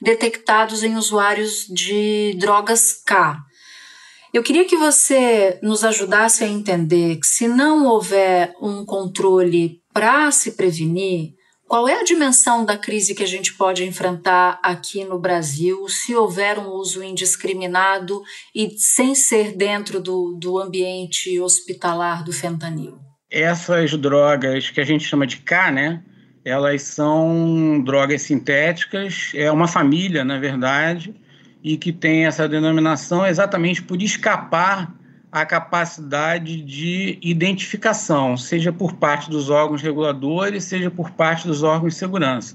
detectados 0.00 0.84
em 0.84 0.94
usuários 0.94 1.66
de 1.66 2.36
drogas 2.38 2.92
K. 3.04 3.40
Eu 4.32 4.44
queria 4.44 4.64
que 4.64 4.76
você 4.76 5.58
nos 5.64 5.82
ajudasse 5.82 6.44
a 6.44 6.48
entender 6.48 7.16
que 7.16 7.26
se 7.26 7.48
não 7.48 7.86
houver 7.86 8.54
um 8.62 8.84
controle 8.84 9.81
para 9.92 10.30
se 10.30 10.52
prevenir, 10.52 11.34
qual 11.66 11.88
é 11.88 12.00
a 12.00 12.04
dimensão 12.04 12.64
da 12.64 12.76
crise 12.76 13.14
que 13.14 13.22
a 13.22 13.26
gente 13.26 13.54
pode 13.54 13.84
enfrentar 13.84 14.60
aqui 14.62 15.04
no 15.04 15.18
Brasil 15.18 15.88
se 15.88 16.14
houver 16.14 16.58
um 16.58 16.68
uso 16.68 17.02
indiscriminado 17.02 18.22
e 18.54 18.70
sem 18.78 19.14
ser 19.14 19.56
dentro 19.56 20.00
do, 20.00 20.36
do 20.38 20.58
ambiente 20.58 21.40
hospitalar 21.40 22.22
do 22.24 22.32
fentanil? 22.32 22.98
essas 23.32 23.96
drogas 23.96 24.68
que 24.68 24.80
a 24.80 24.84
gente 24.84 25.04
chama 25.04 25.26
de 25.26 25.38
K, 25.38 25.72
né? 25.72 26.02
Elas 26.44 26.82
são 26.82 27.82
drogas 27.82 28.22
sintéticas, 28.22 29.32
é 29.34 29.50
uma 29.50 29.66
família, 29.66 30.24
na 30.24 30.38
verdade, 30.38 31.14
e 31.62 31.78
que 31.78 31.92
tem 31.92 32.26
essa 32.26 32.46
denominação 32.48 33.24
exatamente 33.24 33.82
por 33.82 34.02
escapar 34.02 34.92
à 35.32 35.46
capacidade 35.46 36.60
de 36.60 37.18
identificação, 37.22 38.36
seja 38.36 38.70
por 38.70 38.92
parte 38.92 39.30
dos 39.30 39.48
órgãos 39.48 39.80
reguladores, 39.80 40.64
seja 40.64 40.90
por 40.90 41.10
parte 41.10 41.48
dos 41.48 41.62
órgãos 41.62 41.94
de 41.94 41.98
segurança. 41.98 42.54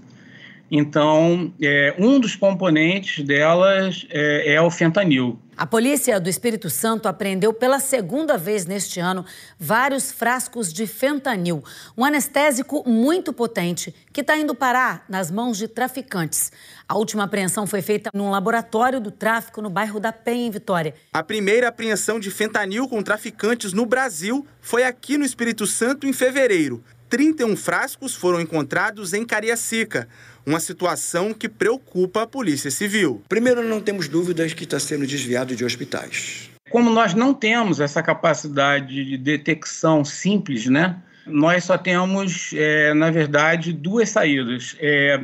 Então, 0.70 1.54
é, 1.62 1.96
um 1.98 2.20
dos 2.20 2.36
componentes 2.36 3.24
delas 3.26 4.06
é, 4.10 4.54
é 4.54 4.62
o 4.62 4.70
fentanil. 4.70 5.40
A 5.58 5.66
polícia 5.66 6.20
do 6.20 6.30
Espírito 6.30 6.70
Santo 6.70 7.08
apreendeu 7.08 7.52
pela 7.52 7.80
segunda 7.80 8.38
vez 8.38 8.68
neste 8.68 9.00
ano 9.00 9.26
vários 9.60 10.12
frascos 10.12 10.72
de 10.72 10.86
fentanil, 10.86 11.64
um 11.98 12.06
anestésico 12.06 12.88
muito 12.88 13.34
potente 13.34 13.92
que 14.14 14.22
está 14.22 14.38
indo 14.38 14.54
parar 14.54 15.04
nas 15.10 15.32
mãos 15.32 15.58
de 15.58 15.68
traficantes. 15.68 16.52
A 16.88 16.96
última 16.96 17.24
apreensão 17.24 17.66
foi 17.66 17.82
feita 17.82 18.12
num 18.14 18.30
laboratório 18.30 19.02
do 19.02 19.10
tráfico 19.10 19.60
no 19.60 19.70
bairro 19.70 20.00
da 20.00 20.14
Penha, 20.14 20.46
em 20.46 20.52
Vitória. 20.52 20.94
A 21.12 21.24
primeira 21.24 21.70
apreensão 21.70 22.20
de 22.20 22.30
fentanil 22.30 22.88
com 22.88 23.02
traficantes 23.02 23.74
no 23.74 23.88
Brasil 23.88 24.46
foi 24.62 24.84
aqui 24.84 25.18
no 25.18 25.26
Espírito 25.26 25.66
Santo 25.66 26.06
em 26.06 26.14
fevereiro. 26.14 26.84
31 27.10 27.56
frascos 27.56 28.14
foram 28.16 28.42
encontrados 28.42 29.14
em 29.14 29.26
Cariacica 29.26 30.08
uma 30.46 30.60
situação 30.62 31.34
que 31.34 31.50
preocupa 31.50 32.22
a 32.22 32.28
Polícia 32.28 32.72
Civil. 32.72 33.22
Primeiro, 33.28 33.62
não 33.68 33.82
temos 33.82 34.08
dúvidas 34.08 34.54
que 34.54 34.64
está 34.64 34.80
sendo 34.80 35.06
desviado 35.06 35.54
de 35.56 35.66
hospitais. 35.66 36.50
Como 36.70 36.90
nós 36.90 37.14
não 37.14 37.34
temos 37.34 37.82
essa 37.82 38.02
capacidade 38.02 39.04
de 39.04 39.18
detecção 39.18 40.06
simples, 40.06 40.66
né? 40.66 40.98
Nós 41.26 41.66
só 41.66 41.78
temos, 41.78 42.52
é, 42.54 42.94
na 42.94 43.12
verdade, 43.12 43.74
duas 43.74 44.10
saídas. 44.10 44.78
É, 44.80 45.22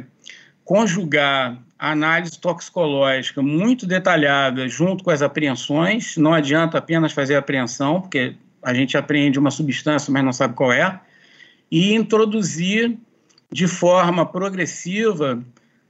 conjugar 0.65 1.57
a 1.79 1.91
análise 1.91 2.39
toxicológica 2.39 3.41
muito 3.41 3.85
detalhada 3.85 4.67
junto 4.67 5.03
com 5.03 5.09
as 5.09 5.21
apreensões. 5.21 6.17
Não 6.17 6.33
adianta 6.33 6.77
apenas 6.77 7.11
fazer 7.13 7.35
a 7.35 7.39
apreensão, 7.39 8.01
porque 8.01 8.35
a 8.61 8.73
gente 8.73 8.97
apreende 8.97 9.39
uma 9.39 9.51
substância, 9.51 10.11
mas 10.11 10.23
não 10.23 10.33
sabe 10.33 10.53
qual 10.53 10.71
é. 10.71 10.99
E 11.71 11.93
introduzir 11.93 12.97
de 13.51 13.67
forma 13.67 14.25
progressiva 14.25 15.43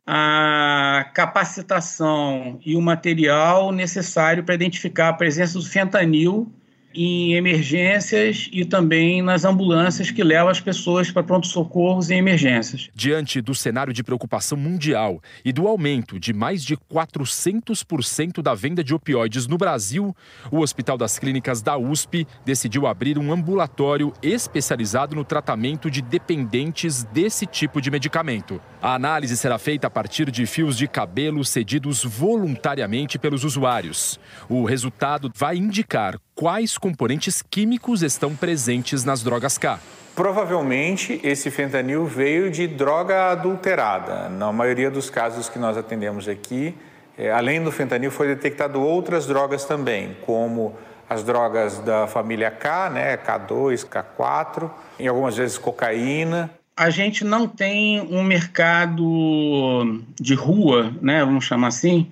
a 0.06 1.10
capacitação 1.13 2.60
e 2.65 2.75
o 2.75 2.82
material 2.82 3.72
necessário 3.72 4.44
para 4.44 4.56
identificar 4.56 5.10
a 5.10 5.13
presença 5.13 5.58
do 5.58 5.65
fentanil 5.65 6.51
em 6.93 7.33
emergências 7.33 8.50
e 8.51 8.65
também 8.65 9.21
nas 9.21 9.45
ambulâncias 9.45 10.12
que 10.12 10.23
levam 10.23 10.50
as 10.50 10.62
pessoas 10.62 11.12
para 11.12 11.23
pronto-socorros 11.23 12.09
em 12.09 12.17
emergências. 12.17 12.89
Diante 12.93 13.41
do 13.41 13.55
cenário 13.55 13.93
de 13.93 14.03
preocupação 14.03 14.57
mundial 14.57 15.21
e 15.43 15.51
do 15.51 15.67
aumento 15.67 16.19
de 16.19 16.33
mais 16.33 16.63
de 16.63 16.75
400% 16.77 18.41
da 18.41 18.53
venda 18.53 18.83
de 18.83 18.93
opioides 18.93 19.47
no 19.47 19.57
Brasil, 19.57 20.15
o 20.51 20.59
Hospital 20.59 20.97
das 20.97 21.17
Clínicas 21.17 21.62
da 21.62 21.77
USP 21.77 22.27
decidiu 22.45 22.88
abrir 22.88 23.17
um 23.17 23.31
ambulatório 23.31 24.13
especializado 24.21 25.15
no 25.15 25.23
tratamento 25.23 25.89
de 25.89 26.01
dependentes 26.01 27.03
desse 27.05 27.45
tipo 27.45 27.81
de 27.81 27.89
medicamento. 27.89 28.62
A 28.81 28.95
análise 28.95 29.38
será 29.38 29.57
feita 29.57 29.88
a 29.88 29.89
partir 29.89 30.29
de 30.29 30.45
fios 30.45 30.77
de 30.77 30.88
cabelo 30.88 31.43
cedidos 31.45 32.03
voluntariamente 32.03 33.17
pelos 33.17 33.43
usuários. 33.43 34.19
O 34.50 34.65
resultado 34.65 35.31
vai 35.35 35.55
indicar 35.55 36.19
quais 36.36 36.78
componentes 36.78 37.42
químicos 37.42 38.02
estão 38.02 38.36
presentes 38.36 39.04
nas 39.04 39.24
drogas 39.24 39.58
K. 39.58 39.80
Provavelmente 40.16 41.20
esse 41.24 41.50
fentanil 41.50 42.06
veio 42.06 42.52
de 42.52 42.68
droga 42.68 43.32
adulterada. 43.32 44.30
Na 44.30 44.52
maioria 44.52 44.92
dos 44.92 45.10
casos 45.10 45.50
que 45.50 45.58
nós 45.58 45.75
atendemos 45.75 46.28
aqui, 46.28 46.75
é, 47.18 47.32
além 47.32 47.63
do 47.63 47.72
fentanil, 47.72 48.12
foi 48.12 48.28
detectado 48.28 48.82
outras 48.82 49.25
drogas 49.25 49.66
também, 49.66 50.16
como 50.25 50.75
as 51.10 51.24
drogas 51.24 51.80
da 51.80 52.08
família 52.08 52.50
K, 52.50 52.90
né, 52.90 53.18
K2, 53.18 53.88
K4, 53.88 54.70
e 55.00 55.08
algumas 55.08 55.38
vezes 55.38 55.58
cocaína. 55.58 56.50
A 56.75 56.90
gente 56.90 57.24
não 57.24 57.48
tem 57.48 58.02
um 58.02 58.24
mercado 58.24 60.02
de 60.20 60.34
rua, 60.34 60.92
né, 61.02 61.24
vamos 61.24 61.46
chamar 61.46 61.68
assim, 61.68 62.10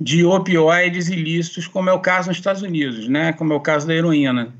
de 0.00 0.24
opioides 0.24 1.08
ilícitos, 1.08 1.66
como 1.66 1.90
é 1.90 1.92
o 1.92 2.00
caso 2.00 2.28
nos 2.28 2.36
Estados 2.36 2.62
Unidos, 2.62 3.08
né? 3.08 3.32
como 3.32 3.52
é 3.52 3.56
o 3.56 3.60
caso 3.60 3.86
da 3.86 3.94
heroína. 3.94 4.54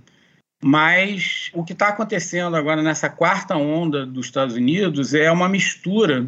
Mas 0.61 1.50
o 1.54 1.62
que 1.62 1.73
está 1.73 1.88
acontecendo 1.88 2.57
agora 2.57 2.83
nessa 2.83 3.09
quarta 3.09 3.57
onda 3.57 4.04
dos 4.04 4.26
Estados 4.26 4.57
Unidos 4.57 5.14
é 5.14 5.30
uma 5.30 5.49
mistura 5.49 6.26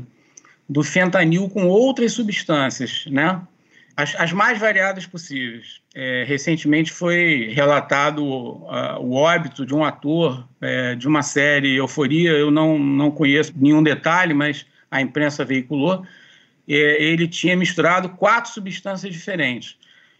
do 0.68 0.84
fentanil 0.84 1.48
com 1.48 1.66
outras 1.66 2.12
substâncias, 2.12 3.04
né? 3.06 3.42
As, 3.96 4.14
as 4.14 4.32
mais 4.32 4.56
variadas 4.56 5.04
possíveis. 5.04 5.80
É, 5.92 6.24
recentemente 6.26 6.92
foi 6.92 7.50
relatado 7.52 8.24
uh, 8.24 9.00
o 9.00 9.14
óbito 9.14 9.66
de 9.66 9.74
um 9.74 9.84
ator 9.84 10.48
é, 10.60 10.94
de 10.94 11.08
uma 11.08 11.22
série 11.22 11.74
Euforia. 11.74 12.30
Eu 12.30 12.52
não, 12.52 12.78
não 12.78 13.10
conheço 13.10 13.52
nenhum 13.56 13.82
detalhe, 13.82 14.32
mas 14.32 14.64
a 14.88 15.02
imprensa 15.02 15.44
veiculou 15.44 16.06
ele 16.66 17.26
tinha 17.26 17.56
misturado 17.56 18.10
quatro 18.10 18.52
substâncias 18.52 19.12
diferentes. 19.12 19.76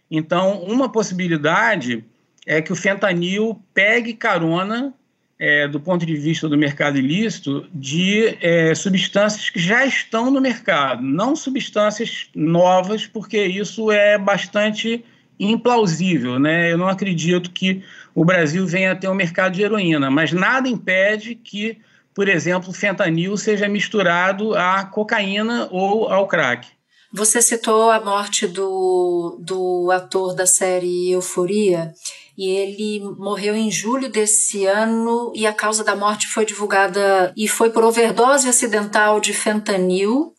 Então, 0.09 0.61
uma 0.63 0.89
possibilidade 0.89 2.03
é 2.45 2.61
que 2.61 2.73
o 2.73 2.75
fentanil 2.75 3.61
pegue 3.73 4.13
carona, 4.13 4.93
é, 5.39 5.67
do 5.67 5.79
ponto 5.79 6.05
de 6.05 6.15
vista 6.15 6.49
do 6.49 6.57
mercado 6.57 6.97
ilícito, 6.97 7.67
de 7.73 8.37
é, 8.41 8.75
substâncias 8.75 9.49
que 9.49 9.59
já 9.59 9.85
estão 9.85 10.29
no 10.29 10.41
mercado, 10.41 11.01
não 11.01 11.35
substâncias 11.35 12.27
novas, 12.35 13.07
porque 13.07 13.43
isso 13.43 13.91
é 13.91 14.17
bastante 14.17 15.03
implausível. 15.39 16.37
Né? 16.37 16.71
Eu 16.71 16.77
não 16.77 16.87
acredito 16.87 17.51
que 17.51 17.83
o 18.13 18.23
Brasil 18.25 18.67
venha 18.67 18.91
a 18.91 18.95
ter 18.95 19.07
um 19.07 19.15
mercado 19.15 19.53
de 19.53 19.63
heroína, 19.63 20.11
mas 20.11 20.31
nada 20.31 20.67
impede 20.67 21.35
que, 21.35 21.77
por 22.13 22.27
exemplo, 22.27 22.73
fentanil 22.73 23.35
seja 23.37 23.67
misturado 23.67 24.53
à 24.55 24.83
cocaína 24.85 25.67
ou 25.71 26.09
ao 26.09 26.27
crack. 26.27 26.67
Você 27.13 27.41
citou 27.41 27.91
a 27.91 27.99
morte 27.99 28.47
do, 28.47 29.37
do 29.41 29.91
ator 29.91 30.33
da 30.33 30.45
série 30.45 31.11
Euforia 31.11 31.93
e 32.37 32.47
ele 32.47 33.01
morreu 33.17 33.53
em 33.53 33.69
julho 33.69 34.09
desse 34.09 34.65
ano 34.65 35.31
e 35.35 35.45
a 35.45 35.51
causa 35.51 35.83
da 35.83 35.95
morte 35.95 36.27
foi 36.27 36.45
divulgada 36.45 37.33
e 37.35 37.47
foi 37.47 37.69
por 37.69 37.83
overdose 37.83 38.47
acidental 38.47 39.19
de 39.19 39.33
fentanil, 39.33 40.33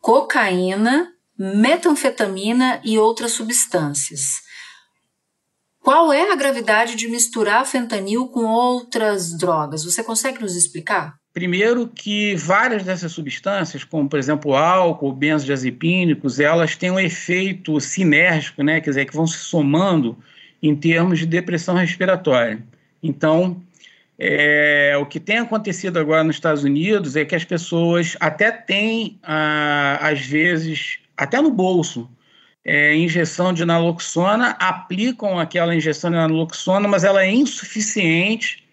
cocaína, 0.00 1.12
metanfetamina 1.38 2.80
e 2.84 2.98
outras 2.98 3.32
substâncias. 3.32 4.45
Qual 5.86 6.12
é 6.12 6.32
a 6.32 6.34
gravidade 6.34 6.96
de 6.96 7.06
misturar 7.06 7.64
fentanil 7.64 8.26
com 8.26 8.40
outras 8.44 9.32
drogas? 9.38 9.84
Você 9.84 10.02
consegue 10.02 10.40
nos 10.40 10.56
explicar? 10.56 11.14
Primeiro 11.32 11.86
que 11.86 12.34
várias 12.34 12.82
dessas 12.82 13.12
substâncias, 13.12 13.84
como 13.84 14.08
por 14.08 14.18
exemplo 14.18 14.56
álcool, 14.56 15.12
benzodiazepínicos, 15.12 16.40
elas 16.40 16.74
têm 16.74 16.90
um 16.90 16.98
efeito 16.98 17.78
sinérgico, 17.78 18.64
né? 18.64 18.80
quer 18.80 18.90
dizer, 18.90 19.04
que 19.04 19.14
vão 19.14 19.28
se 19.28 19.38
somando 19.38 20.18
em 20.60 20.74
termos 20.74 21.20
de 21.20 21.26
depressão 21.26 21.76
respiratória. 21.76 22.60
Então, 23.00 23.62
é, 24.18 24.96
o 25.00 25.06
que 25.06 25.20
tem 25.20 25.38
acontecido 25.38 26.00
agora 26.00 26.24
nos 26.24 26.34
Estados 26.34 26.64
Unidos 26.64 27.14
é 27.14 27.24
que 27.24 27.36
as 27.36 27.44
pessoas 27.44 28.16
até 28.18 28.50
têm, 28.50 29.20
ah, 29.22 30.00
às 30.02 30.18
vezes, 30.18 30.98
até 31.16 31.40
no 31.40 31.52
bolso, 31.52 32.10
é, 32.66 32.96
injeção 32.96 33.52
de 33.52 33.64
naloxona, 33.64 34.56
aplicam 34.58 35.38
aquela 35.38 35.72
injeção 35.72 36.10
de 36.10 36.16
naloxona, 36.16 36.88
mas 36.88 37.04
ela 37.04 37.22
é 37.22 37.30
insuficiente 37.30 38.64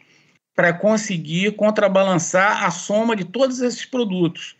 para 0.56 0.74
conseguir 0.74 1.52
contrabalançar 1.52 2.64
a 2.64 2.72
soma 2.72 3.16
de 3.16 3.24
todos 3.24 3.62
esses 3.62 3.86
produtos. 3.86 4.56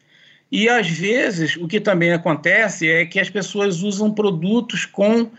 E 0.52 0.70
às 0.70 0.88
vezes 0.88 1.56
o 1.56 1.68
que 1.68 1.80
também 1.80 2.14
acontece 2.14 2.88
é 2.88 3.08
que 3.08 3.20
as 3.20 3.28
pessoas 3.28 3.82
usam 3.82 4.14
produtos 4.14 4.86
com 4.86 5.32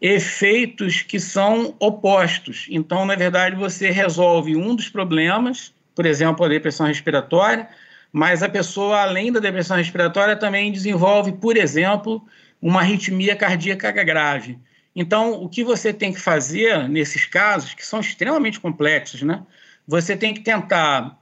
efeitos 0.00 1.02
que 1.02 1.18
são 1.18 1.74
opostos. 1.80 2.68
Então, 2.70 3.04
na 3.04 3.16
verdade, 3.16 3.56
você 3.56 3.90
resolve 3.90 4.54
um 4.54 4.76
dos 4.76 4.88
problemas, 4.88 5.74
por 5.92 6.06
exemplo, 6.06 6.46
a 6.46 6.48
depressão 6.48 6.86
respiratória, 6.86 7.68
mas 8.12 8.44
a 8.44 8.48
pessoa, 8.48 9.02
além 9.02 9.32
da 9.32 9.40
depressão 9.40 9.76
respiratória, 9.76 10.36
também 10.36 10.70
desenvolve, 10.70 11.32
por 11.32 11.56
exemplo, 11.56 12.24
uma 12.60 12.80
arritmia 12.80 13.36
cardíaca 13.36 13.90
grave. 13.92 14.58
Então, 14.94 15.32
o 15.32 15.48
que 15.48 15.62
você 15.62 15.92
tem 15.92 16.12
que 16.12 16.20
fazer 16.20 16.88
nesses 16.88 17.24
casos, 17.24 17.74
que 17.74 17.86
são 17.86 18.00
extremamente 18.00 18.58
complexos, 18.58 19.22
né? 19.22 19.42
você 19.86 20.16
tem 20.16 20.32
que 20.32 20.40
tentar 20.40 21.18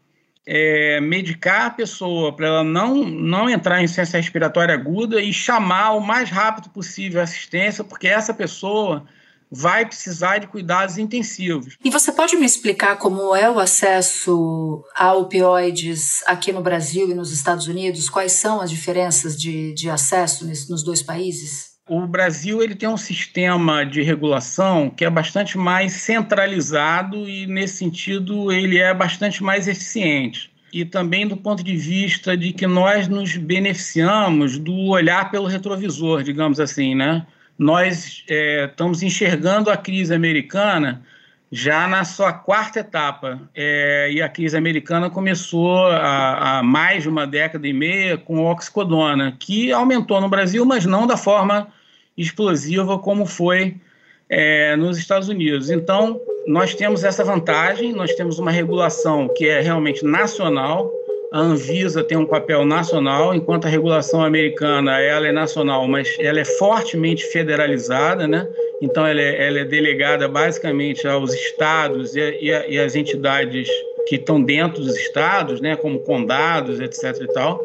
é, 0.46 1.00
medicar 1.00 1.66
a 1.66 1.70
pessoa 1.70 2.34
para 2.34 2.46
ela 2.46 2.64
não, 2.64 2.96
não 3.04 3.48
entrar 3.48 3.80
em 3.80 3.84
insuficiência 3.84 4.18
respiratória 4.18 4.74
aguda 4.74 5.22
e 5.22 5.32
chamar 5.32 5.92
o 5.92 6.00
mais 6.00 6.30
rápido 6.30 6.70
possível 6.70 7.20
a 7.20 7.24
assistência, 7.24 7.82
porque 7.82 8.08
essa 8.08 8.34
pessoa 8.34 9.06
vai 9.50 9.86
precisar 9.86 10.38
de 10.38 10.46
cuidados 10.46 10.98
intensivos. 10.98 11.76
E 11.84 11.90
você 11.90 12.12
pode 12.12 12.36
me 12.36 12.44
explicar 12.44 12.96
como 12.96 13.34
é 13.34 13.50
o 13.50 13.58
acesso 13.58 14.84
a 14.94 15.14
opioides 15.14 16.22
aqui 16.26 16.52
no 16.52 16.62
Brasil 16.62 17.10
e 17.10 17.14
nos 17.14 17.32
Estados 17.32 17.66
Unidos? 17.66 18.08
Quais 18.08 18.32
são 18.32 18.60
as 18.60 18.70
diferenças 18.70 19.36
de, 19.36 19.74
de 19.74 19.88
acesso 19.88 20.46
nos 20.46 20.82
dois 20.82 21.02
países? 21.02 21.68
o 21.88 22.06
Brasil 22.06 22.62
ele 22.62 22.74
tem 22.74 22.88
um 22.88 22.98
sistema 22.98 23.84
de 23.84 24.02
regulação 24.02 24.90
que 24.90 25.04
é 25.04 25.10
bastante 25.10 25.56
mais 25.56 25.92
centralizado 25.94 27.28
e, 27.28 27.46
nesse 27.46 27.78
sentido, 27.78 28.52
ele 28.52 28.78
é 28.78 28.92
bastante 28.92 29.42
mais 29.42 29.66
eficiente. 29.66 30.50
E 30.70 30.84
também 30.84 31.26
do 31.26 31.36
ponto 31.36 31.64
de 31.64 31.74
vista 31.74 32.36
de 32.36 32.52
que 32.52 32.66
nós 32.66 33.08
nos 33.08 33.34
beneficiamos 33.36 34.58
do 34.58 34.88
olhar 34.88 35.30
pelo 35.30 35.46
retrovisor, 35.46 36.22
digamos 36.22 36.60
assim, 36.60 36.94
né? 36.94 37.26
Nós 37.58 38.24
é, 38.28 38.66
estamos 38.66 39.02
enxergando 39.02 39.70
a 39.70 39.76
crise 39.76 40.14
americana 40.14 41.02
já 41.50 41.88
na 41.88 42.04
sua 42.04 42.32
quarta 42.32 42.80
etapa. 42.80 43.40
É, 43.54 44.10
e 44.12 44.22
a 44.22 44.28
crise 44.28 44.56
americana 44.56 45.10
começou 45.10 45.86
há, 45.86 46.58
há, 46.58 46.62
mais 46.62 47.02
de 47.02 47.08
uma 47.08 47.26
década 47.26 47.66
e 47.66 47.72
meia 47.72 48.16
com 48.16 48.40
o 48.40 48.50
oxicodona, 48.50 49.34
que 49.38 49.72
aumentou 49.72 50.20
no 50.20 50.28
Brasil, 50.28 50.64
mas 50.64 50.84
não 50.84 51.06
da 51.06 51.16
forma 51.16 51.68
explosiva 52.16 52.98
como 52.98 53.26
foi 53.26 53.76
é, 54.28 54.76
nos 54.76 54.98
Estados 54.98 55.28
Unidos. 55.28 55.70
Então, 55.70 56.20
nós 56.46 56.74
temos 56.74 57.02
essa 57.04 57.24
vantagem, 57.24 57.92
nós 57.92 58.14
temos 58.14 58.38
uma 58.38 58.50
regulação 58.50 59.28
que 59.28 59.48
é 59.48 59.60
realmente 59.60 60.04
nacional, 60.04 60.90
a 61.30 61.40
Anvisa 61.40 62.02
tem 62.02 62.16
um 62.16 62.24
papel 62.24 62.64
nacional, 62.64 63.34
enquanto 63.34 63.66
a 63.66 63.68
regulação 63.68 64.24
americana 64.24 64.98
ela 64.98 65.28
é 65.28 65.32
nacional, 65.32 65.86
mas 65.86 66.16
ela 66.18 66.40
é 66.40 66.44
fortemente 66.44 67.24
federalizada, 67.26 68.26
né? 68.26 68.48
Então 68.80 69.06
ela 69.06 69.20
é, 69.20 69.46
ela 69.46 69.58
é 69.60 69.64
delegada 69.64 70.26
basicamente 70.26 71.06
aos 71.06 71.34
estados 71.34 72.16
e, 72.16 72.20
e, 72.20 72.74
e 72.74 72.78
as 72.78 72.94
entidades 72.94 73.68
que 74.06 74.16
estão 74.16 74.42
dentro 74.42 74.82
dos 74.82 74.96
estados, 74.96 75.60
né? 75.60 75.76
Como 75.76 76.00
condados, 76.00 76.80
etc. 76.80 77.20
E 77.20 77.32
tal. 77.32 77.62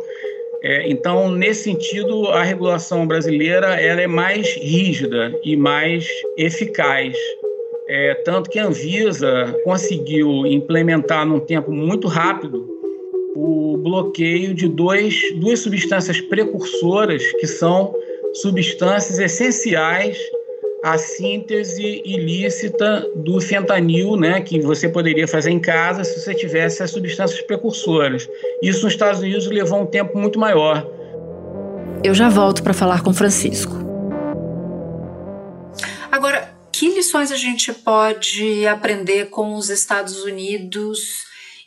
É, 0.62 0.90
então, 0.90 1.32
nesse 1.32 1.64
sentido, 1.64 2.30
a 2.30 2.44
regulação 2.44 3.08
brasileira 3.08 3.80
ela 3.80 4.02
é 4.02 4.08
mais 4.08 4.54
rígida 4.56 5.34
e 5.44 5.56
mais 5.56 6.08
eficaz. 6.38 7.16
É, 7.88 8.14
tanto 8.26 8.50
que 8.50 8.60
a 8.60 8.66
Anvisa 8.66 9.58
conseguiu 9.64 10.46
implementar 10.46 11.26
num 11.26 11.40
tempo 11.40 11.72
muito 11.72 12.08
rápido 12.08 12.83
o 13.36 13.78
bloqueio 13.78 14.54
de 14.54 14.68
dois, 14.68 15.22
duas 15.36 15.60
substâncias 15.60 16.22
precursoras 16.22 17.24
que 17.40 17.48
são 17.48 17.94
substâncias 18.34 19.20
essenciais 19.20 20.18
a 20.84 20.98
síntese 20.98 22.02
ilícita 22.04 23.08
do 23.16 23.40
fentanil, 23.40 24.18
né, 24.18 24.42
que 24.42 24.60
você 24.60 24.90
poderia 24.90 25.26
fazer 25.26 25.50
em 25.50 25.60
casa 25.60 26.04
se 26.04 26.20
você 26.20 26.36
tivesse 26.36 26.84
as 26.84 26.92
substâncias 26.92 27.42
precursoras. 27.44 28.28
Isso 28.62 28.84
nos 28.84 28.94
Estados 28.94 29.22
Unidos 29.22 29.48
levou 29.48 29.82
um 29.82 29.86
tempo 29.86 30.18
muito 30.18 30.38
maior. 30.38 30.86
Eu 32.04 32.14
já 32.14 32.28
volto 32.28 32.62
para 32.62 32.74
falar 32.74 33.02
com 33.02 33.14
Francisco. 33.14 33.74
Agora, 36.12 36.54
que 36.70 36.90
lições 36.90 37.32
a 37.32 37.38
gente 37.38 37.72
pode 37.72 38.68
aprender 38.68 39.30
com 39.30 39.56
os 39.56 39.70
Estados 39.70 40.22
Unidos 40.26 41.32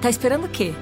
Tá 0.00 0.08
esperando 0.08 0.44
o 0.44 0.48
quê? 0.48 0.72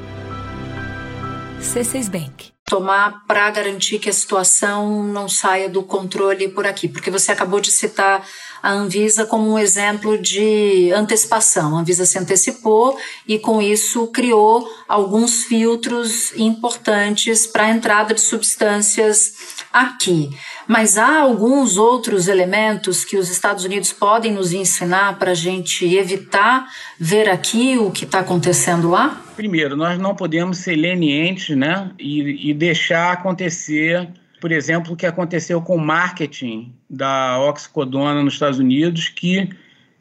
C6 1.60 2.10
Bank 2.10 2.56
tomar 2.66 3.24
para 3.26 3.48
garantir 3.50 4.00
que 4.00 4.10
a 4.10 4.12
situação 4.12 5.04
não 5.04 5.28
saia 5.28 5.68
do 5.68 5.82
controle 5.84 6.48
por 6.48 6.66
aqui? 6.66 6.88
Porque 6.88 7.10
você 7.10 7.30
acabou 7.30 7.60
de 7.60 7.70
citar 7.70 8.26
a 8.66 8.72
Anvisa 8.72 9.24
como 9.24 9.48
um 9.48 9.56
exemplo 9.56 10.18
de 10.18 10.90
antecipação. 10.92 11.76
A 11.76 11.80
Anvisa 11.82 12.04
se 12.04 12.18
antecipou 12.18 12.98
e, 13.24 13.38
com 13.38 13.62
isso, 13.62 14.08
criou 14.08 14.68
alguns 14.88 15.44
filtros 15.44 16.36
importantes 16.36 17.46
para 17.46 17.66
a 17.66 17.70
entrada 17.70 18.12
de 18.12 18.20
substâncias 18.20 19.34
aqui. 19.72 20.30
Mas 20.66 20.98
há 20.98 21.20
alguns 21.20 21.76
outros 21.76 22.26
elementos 22.26 23.04
que 23.04 23.16
os 23.16 23.30
Estados 23.30 23.62
Unidos 23.64 23.92
podem 23.92 24.32
nos 24.32 24.52
ensinar 24.52 25.16
para 25.16 25.30
a 25.30 25.34
gente 25.34 25.86
evitar 25.94 26.66
ver 26.98 27.28
aqui 27.28 27.78
o 27.78 27.92
que 27.92 28.04
está 28.04 28.18
acontecendo 28.18 28.90
lá? 28.90 29.22
Primeiro, 29.36 29.76
nós 29.76 29.96
não 29.96 30.12
podemos 30.12 30.58
ser 30.58 30.74
lenientes 30.74 31.56
né, 31.56 31.88
e, 32.00 32.50
e 32.50 32.52
deixar 32.52 33.12
acontecer 33.12 34.08
por 34.40 34.52
exemplo, 34.52 34.92
o 34.92 34.96
que 34.96 35.06
aconteceu 35.06 35.60
com 35.62 35.76
o 35.76 35.80
marketing 35.80 36.74
da 36.88 37.40
oxicodona 37.40 38.22
nos 38.22 38.34
Estados 38.34 38.58
Unidos, 38.58 39.08
que, 39.08 39.48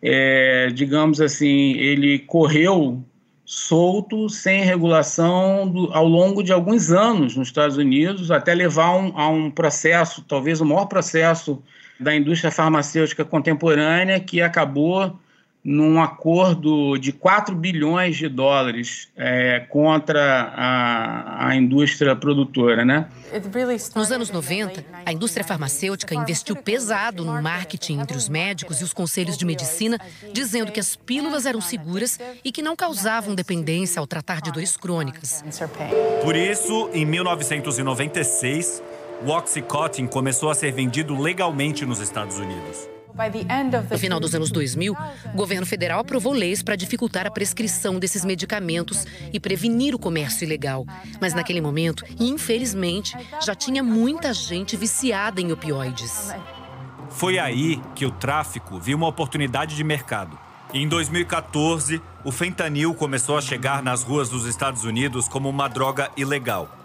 é, 0.02 0.67
digamos 0.74 1.21
assim, 1.21 1.74
ele 1.74 2.19
correu 2.19 3.04
solto, 3.45 4.28
sem 4.28 4.63
regulação, 4.63 5.67
do, 5.67 5.93
ao 5.93 6.08
longo 6.08 6.43
de 6.43 6.52
alguns 6.52 6.91
anos 6.91 7.36
nos 7.36 7.48
Estados 7.48 7.78
Unidos, 7.78 8.32
até 8.32 8.54
levar 8.54 8.95
um, 8.98 9.17
a 9.17 9.30
um 9.30 9.52
processo, 9.52 10.24
talvez 10.28 10.60
o 10.60 10.65
maior 10.65 10.86
processo 10.86 11.62
da 12.00 12.13
indústria 12.15 12.52
farmacêutica 12.52 13.24
contemporânea, 13.24 14.19
que 14.19 14.41
acabou 14.41 15.17
num 15.65 15.99
acordo 15.99 16.95
de 16.95 17.12
4 17.12 17.56
bilhões 17.56 18.15
de 18.15 18.30
dólares 18.30 19.10
é, 19.17 19.65
contra 19.67 20.54
a, 20.56 21.47
a 21.47 21.56
indústria 21.56 22.15
produtora. 22.15 22.86
Né? 22.86 23.08
Nos 23.95 24.12
anos 24.12 24.30
90, 24.30 24.86
a 25.04 25.12
indústria 25.12 25.43
farmacêutica 25.43 26.13
investiu 26.13 26.56
pesado 26.56 27.25
no 27.25 27.41
marketing 27.41 27.99
entre 27.99 28.15
os 28.15 28.30
médicos 28.30 28.80
e 28.80 28.84
os 28.84 28.93
conselhos 28.93 29.36
de 29.36 29.43
medicina, 29.43 29.99
dizendo 30.32 30.71
que 30.71 30.80
as 30.80 30.95
pílulas 30.95 31.47
eram 31.47 31.60
seguras 31.60 32.19
e 32.43 32.51
que 32.51 32.62
não 32.62 32.75
causavam 32.75 33.34
dependência 33.34 33.99
ao 33.99 34.06
tratar 34.06 34.41
de 34.41 34.51
dores 34.51 34.78
crônicas. 34.78 35.43
Por 36.21 36.36
isso, 36.36 36.91
em 36.93 37.06
1996, 37.08 38.84
o 39.25 39.32
Oxycontin 39.32 40.06
começou 40.06 40.51
a 40.51 40.54
ser 40.54 40.71
vendido 40.71 41.19
legalmente 41.19 41.88
nos 41.88 41.99
Estados 41.99 42.38
Unidos. 42.38 42.94
No 43.89 43.97
final 43.97 44.19
dos 44.19 44.36
anos 44.36 44.51
2000, 44.51 44.93
o 45.34 45.38
governo 45.38 45.65
federal 45.65 45.99
aprovou 45.99 46.34
leis 46.34 46.62
para 46.62 46.75
dificultar 46.75 47.25
a 47.25 47.32
prescrição 47.32 47.97
desses 47.97 48.25
medicamentos 48.25 49.06
e 49.32 49.39
prevenir 49.39 49.95
o 49.95 49.99
comércio 49.99 50.43
ilegal. 50.43 50.86
Mas 51.21 51.34
naquele 51.34 51.62
momento, 51.62 52.04
infelizmente, 52.19 53.15
já 53.41 53.56
tinha 53.56 53.82
muita 53.82 54.34
gente 54.34 54.75
viciada 54.75 55.39
em 55.39 55.51
opioides. 55.51 56.34
Foi 57.10 57.39
aí 57.39 57.82
que 57.95 58.06
o 58.06 58.12
tráfico 58.12 58.80
viu 58.80 58.97
uma 58.97 59.08
oportunidade 59.08 59.75
de 59.75 59.84
mercado. 59.84 60.38
Em 60.73 60.88
2014, 60.88 62.01
o 62.23 62.32
fentanil 62.32 62.93
começou 62.93 63.38
a 63.38 63.41
chegar 63.41 63.82
nas 63.82 64.04
ruas 64.04 64.28
dos 64.28 64.45
Estados 64.45 64.84
Unidos 64.84 65.28
como 65.30 65.47
uma 65.47 65.69
droga 65.69 66.12
ilegal 66.17 66.85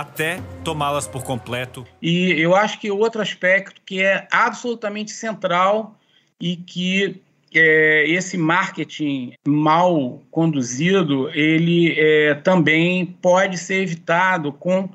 até 0.00 0.42
tomá-las 0.62 1.08
por 1.08 1.24
completo. 1.24 1.86
E 2.02 2.32
eu 2.32 2.54
acho 2.54 2.78
que 2.78 2.90
outro 2.90 3.22
aspecto 3.22 3.80
que 3.84 4.02
é 4.02 4.28
absolutamente 4.30 5.10
central 5.10 5.98
e 6.38 6.54
que 6.54 7.22
é, 7.54 8.04
esse 8.06 8.36
marketing 8.36 9.32
mal 9.48 10.20
conduzido, 10.30 11.30
ele 11.30 11.94
é, 11.98 12.34
também 12.34 13.06
pode 13.06 13.56
ser 13.56 13.82
evitado 13.82 14.52
com 14.52 14.86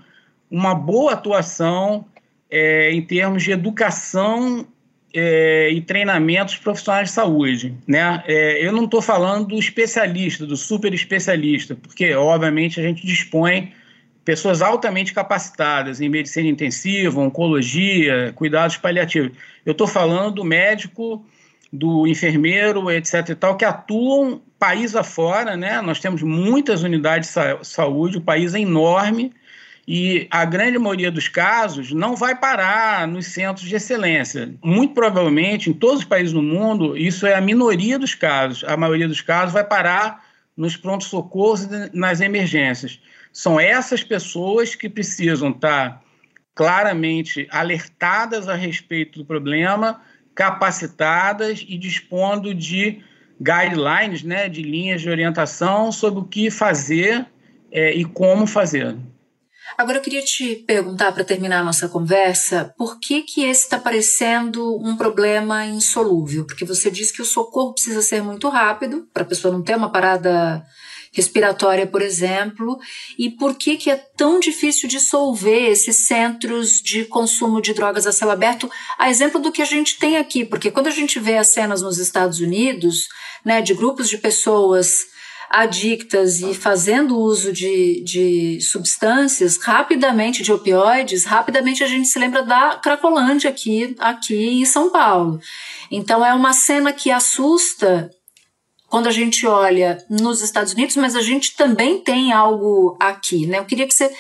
uma 0.52 0.76
boa 0.76 1.14
atuação 1.14 2.06
é, 2.48 2.92
em 2.92 3.02
termos 3.02 3.42
de 3.42 3.52
educação 3.52 4.68
é, 5.12 5.72
e 5.72 5.82
treinamentos 5.82 6.58
profissionais 6.58 7.10
de 7.10 7.16
saúde. 7.16 7.74
Né? 7.88 8.24
É, 8.28 8.64
eu 8.64 8.72
não 8.72 8.86
estou 8.86 9.02
falando 9.02 9.48
do 9.48 9.58
especialista, 9.58 10.46
do 10.46 10.56
super 10.56 10.94
especialista, 10.94 11.76
porque, 11.76 12.14
obviamente, 12.14 12.80
a 12.80 12.84
gente 12.84 13.04
dispõe 13.04 13.74
pessoas 14.23 14.62
altamente 14.62 15.13
capacitadas 15.13 15.99
em 15.99 16.10
medicina 16.10 16.47
intensiva, 16.47 17.19
oncologia, 17.19 18.31
cuidados 18.36 18.77
paliativos. 18.77 19.31
Eu 19.65 19.71
estou 19.71 19.88
falando 19.88 20.36
do 20.36 20.43
médico, 20.43 21.25
do 21.71 22.05
enfermeiro, 22.05 22.91
etc. 22.91 23.29
e 23.29 23.36
tal, 23.36 23.57
que 23.57 23.65
atuam 23.65 24.41
país 24.60 24.95
afora, 24.95 25.57
né? 25.57 25.81
Nós 25.81 25.99
temos 25.99 26.21
muitas 26.21 26.84
unidades 26.84 27.34
de 27.34 27.67
saúde, 27.67 28.17
o 28.17 28.21
país 28.21 28.53
é 28.53 28.60
enorme 28.60 29.34
e 29.88 30.27
a 30.29 30.45
grande 30.45 30.77
maioria 30.77 31.12
dos 31.12 31.27
casos 31.27 31.91
não 31.91 32.15
vai 32.15 32.36
parar 32.36 33.07
nos 33.07 33.27
centros 33.27 33.67
de 33.67 33.75
excelência. 33.75 34.53
Muito 34.63 34.93
provavelmente, 34.93 35.69
em 35.69 35.73
todos 35.73 35.99
os 35.99 36.05
países 36.05 36.31
do 36.31 36.41
mundo, 36.41 36.95
isso 36.95 37.25
é 37.25 37.34
a 37.34 37.41
minoria 37.41 37.97
dos 37.97 38.13
casos. 38.13 38.63
A 38.65 38.77
maioria 38.77 39.07
dos 39.07 39.21
casos 39.21 39.53
vai 39.53 39.63
parar 39.63 40.23
nos 40.55 40.77
prontos-socorros 40.77 41.63
e 41.63 41.97
nas 41.97 42.21
emergências. 42.21 42.99
São 43.32 43.60
essas 43.60 44.04
pessoas 44.04 44.76
que 44.76 44.89
precisam 44.89 45.50
estar 45.52 46.04
claramente 46.54 47.48
alertadas 47.50 48.48
a 48.50 48.56
respeito 48.56 49.20
do 49.20 49.26
problema, 49.26 50.02
capacitadas 50.36 51.65
e 51.67 51.78
dispondo 51.78 52.54
de 52.54 53.04
guidelines, 53.39 54.22
né, 54.24 54.48
de 54.48 54.62
linhas 54.62 55.02
de 55.02 55.10
orientação 55.10 55.91
sobre 55.91 56.20
o 56.20 56.26
que 56.26 56.52
fazer 56.52 57.26
é, 57.72 57.94
e 57.96 58.06
como 58.06 58.46
fazer. 58.46 58.96
Agora 59.78 59.98
eu 59.98 60.02
queria 60.02 60.22
te 60.22 60.58
perguntar 60.67 61.12
para 61.12 61.24
terminar 61.24 61.62
a 61.62 61.63
nossa 61.63 61.88
conversa, 61.88 62.74
por 62.78 63.00
que 63.00 63.22
que 63.22 63.44
esse 63.46 63.63
está 63.63 63.80
parecendo 63.80 64.78
um 64.78 64.98
problema 64.98 65.65
insolúvel? 65.65 66.46
Porque 66.46 66.65
você 66.65 66.91
disse 66.91 67.13
que 67.13 67.22
o 67.22 67.26
socorro 67.26 67.74
precisa 67.74 68.02
ser 68.02 68.22
muito 68.22 68.50
rápido 68.50 69.08
para 69.13 69.24
a 69.24 69.26
pessoa 69.26 69.54
não 69.54 69.63
ter 69.63 69.76
uma 69.76 69.91
parada 69.91 70.63
respiratória, 71.12 71.86
por 71.86 72.02
exemplo, 72.02 72.80
e 73.17 73.30
por 73.30 73.56
que, 73.56 73.76
que 73.76 73.89
é 73.89 73.97
tão 73.97 74.39
difícil 74.39 74.88
dissolver 74.88 75.69
esses 75.69 76.08
centros 76.08 76.82
de 76.82 77.06
consumo 77.06 77.62
de 77.62 77.74
drogas 77.74 78.08
a 78.08 78.12
céu 78.12 78.32
aberto, 78.32 78.71
a 78.97 79.10
exemplo 79.10 79.39
do 79.39 79.52
que 79.52 79.62
a 79.62 79.65
gente 79.65 80.00
tem 80.00 80.17
aqui, 80.17 80.45
porque 80.45 80.71
quando 80.71 80.88
a 80.88 80.91
gente 80.91 81.19
vê 81.19 81.38
as 81.38 81.50
cenas 81.50 81.82
nos 81.82 81.97
Estados 81.97 82.39
Unidos, 82.39 83.10
né, 83.43 83.62
de 83.62 83.74
grupos 83.74 84.10
de 84.10 84.17
pessoas 84.17 85.12
adictas 85.50 86.39
e 86.39 86.54
fazendo 86.54 87.19
uso 87.19 87.52
de, 87.52 88.02
de 88.06 88.62
substâncias, 88.62 89.58
rapidamente, 89.58 90.43
de 90.43 90.54
opioides, 90.54 91.26
rapidamente 91.26 91.84
a 91.84 91.88
gente 91.88 92.08
se 92.08 92.17
lembra 92.17 92.41
da 92.41 92.80
Cracolândia 92.82 93.50
aqui, 93.50 93.93
aqui 94.00 94.62
em 94.62 94.65
São 94.65 94.89
Paulo. 94.89 95.41
Então 95.91 96.26
é 96.26 96.34
uma 96.34 96.54
cena 96.54 96.93
que 96.93 97.12
assusta 97.12 98.10
quando 98.91 99.08
a 99.08 99.12
gente 99.12 99.47
olha 99.47 100.04
nos 100.10 100.41
Estados 100.41 100.73
Unidos, 100.73 100.97
mas 100.97 101.15
a 101.15 101.21
gente 101.21 101.56
também 101.56 102.01
tem 102.01 102.34
algo 102.34 102.97
aqui, 102.99 103.47
né? 103.47 103.58
Eu 103.58 103.65
queria 103.65 103.88
que 103.88 103.93
você 103.93 104.12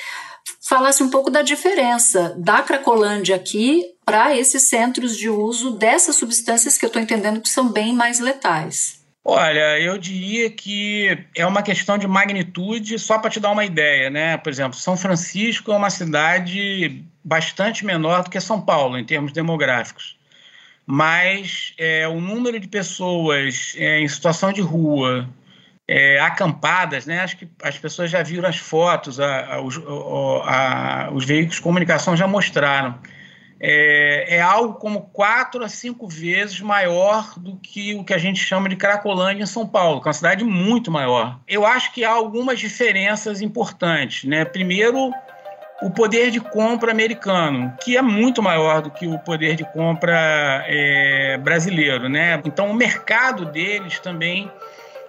falasse 0.61 1.03
um 1.03 1.09
pouco 1.09 1.29
da 1.29 1.41
diferença 1.41 2.33
da 2.37 2.61
Cracolândia 2.61 3.35
aqui 3.35 3.83
para 4.05 4.35
esses 4.35 4.63
centros 4.63 5.17
de 5.17 5.29
uso 5.29 5.71
dessas 5.71 6.15
substâncias 6.15 6.77
que 6.77 6.85
eu 6.85 6.87
estou 6.87 7.01
entendendo 7.01 7.41
que 7.41 7.49
são 7.49 7.69
bem 7.69 7.93
mais 7.93 8.21
letais. 8.21 9.01
Olha, 9.25 9.77
eu 9.77 9.97
diria 9.97 10.49
que 10.49 11.17
é 11.35 11.45
uma 11.45 11.61
questão 11.61 11.97
de 11.97 12.07
magnitude, 12.07 12.97
só 12.97 13.19
para 13.19 13.29
te 13.29 13.41
dar 13.41 13.51
uma 13.51 13.65
ideia, 13.65 14.09
né? 14.09 14.37
Por 14.37 14.49
exemplo, 14.49 14.79
São 14.79 14.95
Francisco 14.95 15.73
é 15.73 15.75
uma 15.75 15.89
cidade 15.89 17.03
bastante 17.21 17.85
menor 17.85 18.23
do 18.23 18.29
que 18.29 18.39
São 18.39 18.61
Paulo, 18.61 18.97
em 18.97 19.03
termos 19.03 19.33
demográficos 19.33 20.20
mas 20.93 21.73
é, 21.77 22.05
o 22.05 22.19
número 22.19 22.59
de 22.59 22.67
pessoas 22.67 23.73
é, 23.77 24.01
em 24.01 24.07
situação 24.09 24.51
de 24.51 24.59
rua, 24.59 25.25
é, 25.87 26.19
acampadas, 26.19 27.05
né? 27.05 27.21
Acho 27.21 27.37
que 27.37 27.47
as 27.63 27.77
pessoas 27.77 28.11
já 28.11 28.21
viram 28.21 28.49
as 28.49 28.57
fotos, 28.57 29.17
a, 29.17 29.53
a, 29.53 29.61
os, 29.61 29.77
a, 30.45 31.09
os, 31.13 31.23
veículos 31.23 31.55
de 31.55 31.61
comunicação 31.61 32.17
já 32.17 32.27
mostraram. 32.27 32.99
É, 33.57 34.35
é, 34.35 34.41
algo 34.41 34.73
como 34.73 35.03
quatro 35.13 35.63
a 35.63 35.69
cinco 35.69 36.09
vezes 36.09 36.59
maior 36.59 37.39
do 37.39 37.55
que 37.55 37.93
o 37.93 38.03
que 38.03 38.13
a 38.13 38.17
gente 38.17 38.41
chama 38.43 38.67
de 38.67 38.75
Cracolândia 38.75 39.43
em 39.43 39.47
São 39.47 39.65
Paulo, 39.65 40.01
que 40.01 40.09
é 40.09 40.09
uma 40.09 40.13
cidade 40.13 40.43
muito 40.43 40.91
maior. 40.91 41.39
Eu 41.47 41.65
acho 41.65 41.93
que 41.93 42.03
há 42.03 42.11
algumas 42.11 42.59
diferenças 42.59 43.39
importantes. 43.39 44.25
Né? 44.25 44.43
Primeiro, 44.43 45.13
o 45.81 45.89
poder 45.89 46.29
de 46.29 46.39
compra 46.39 46.91
americano, 46.91 47.73
que 47.81 47.97
é 47.97 48.01
muito 48.01 48.41
maior 48.41 48.81
do 48.81 48.91
que 48.91 49.07
o 49.07 49.17
poder 49.17 49.55
de 49.55 49.65
compra 49.65 50.63
é, 50.67 51.37
brasileiro, 51.37 52.07
né? 52.07 52.39
Então 52.45 52.69
o 52.69 52.73
mercado 52.73 53.45
deles 53.45 53.99
também 53.99 54.51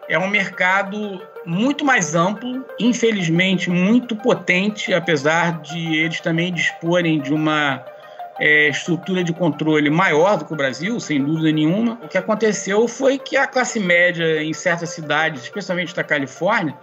é 0.08 0.18
um 0.18 0.28
mercado 0.28 1.20
muito 1.44 1.84
mais 1.84 2.14
amplo, 2.14 2.64
infelizmente 2.78 3.68
muito 3.68 4.16
potente, 4.16 4.94
apesar 4.94 5.60
de 5.60 5.96
eles 5.96 6.20
também 6.20 6.52
disporem 6.52 7.20
de 7.20 7.32
uma 7.34 7.84
é, 8.40 8.68
estrutura 8.68 9.22
de 9.22 9.32
controle 9.32 9.90
maior 9.90 10.38
do 10.38 10.44
que 10.44 10.52
o 10.52 10.56
Brasil, 10.56 10.98
sem 10.98 11.22
dúvida 11.22 11.52
nenhuma. 11.52 11.98
O 12.02 12.08
que 12.08 12.16
aconteceu 12.16 12.88
foi 12.88 13.18
que 13.18 13.36
a 13.36 13.46
classe 13.46 13.78
média 13.78 14.42
em 14.42 14.52
certas 14.52 14.90
cidades, 14.90 15.42
especialmente 15.42 15.94
da 15.94 16.02
Califórnia, 16.02 16.74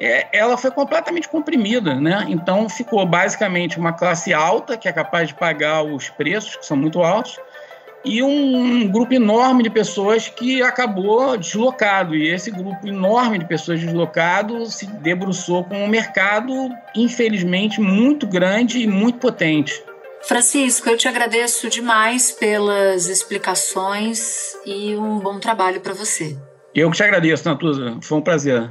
é, 0.00 0.26
ela 0.32 0.56
foi 0.56 0.70
completamente 0.70 1.28
comprimida, 1.28 1.94
né? 1.94 2.24
Então 2.28 2.68
ficou 2.68 3.04
basicamente 3.04 3.78
uma 3.78 3.92
classe 3.92 4.32
alta 4.32 4.76
que 4.76 4.88
é 4.88 4.92
capaz 4.92 5.28
de 5.28 5.34
pagar 5.34 5.82
os 5.82 6.08
preços 6.08 6.56
que 6.56 6.64
são 6.64 6.76
muito 6.76 7.02
altos 7.02 7.38
e 8.02 8.22
um, 8.22 8.88
grupo 8.88 9.12
enorme 9.12 9.62
de 9.62 9.68
pessoas 9.68 10.26
que 10.26 10.62
acabou 10.62 11.36
deslocado 11.36 12.14
e 12.14 12.28
esse 12.28 12.50
grupo 12.50 12.88
enorme 12.88 13.38
de 13.38 13.44
pessoas 13.44 13.78
deslocado 13.78 14.64
se 14.66 14.86
debruçou 14.86 15.64
com 15.64 15.84
um 15.84 15.86
mercado 15.86 16.70
infelizmente 16.96 17.78
muito 17.78 18.26
grande 18.26 18.78
e 18.78 18.86
muito 18.86 19.18
potente. 19.18 19.84
Francisco, 20.22 20.88
eu 20.88 20.96
te 20.96 21.08
agradeço 21.08 21.68
demais 21.68 22.30
pelas 22.32 23.06
explicações 23.06 24.54
e 24.64 24.94
um 24.96 25.18
bom 25.18 25.38
trabalho 25.38 25.80
para 25.80 25.94
você. 25.94 26.36
Eu 26.74 26.90
que 26.90 26.96
te 26.96 27.02
agradeço, 27.02 27.48
Natuza. 27.48 27.98
Foi 28.02 28.18
um 28.18 28.22
prazer. 28.22 28.70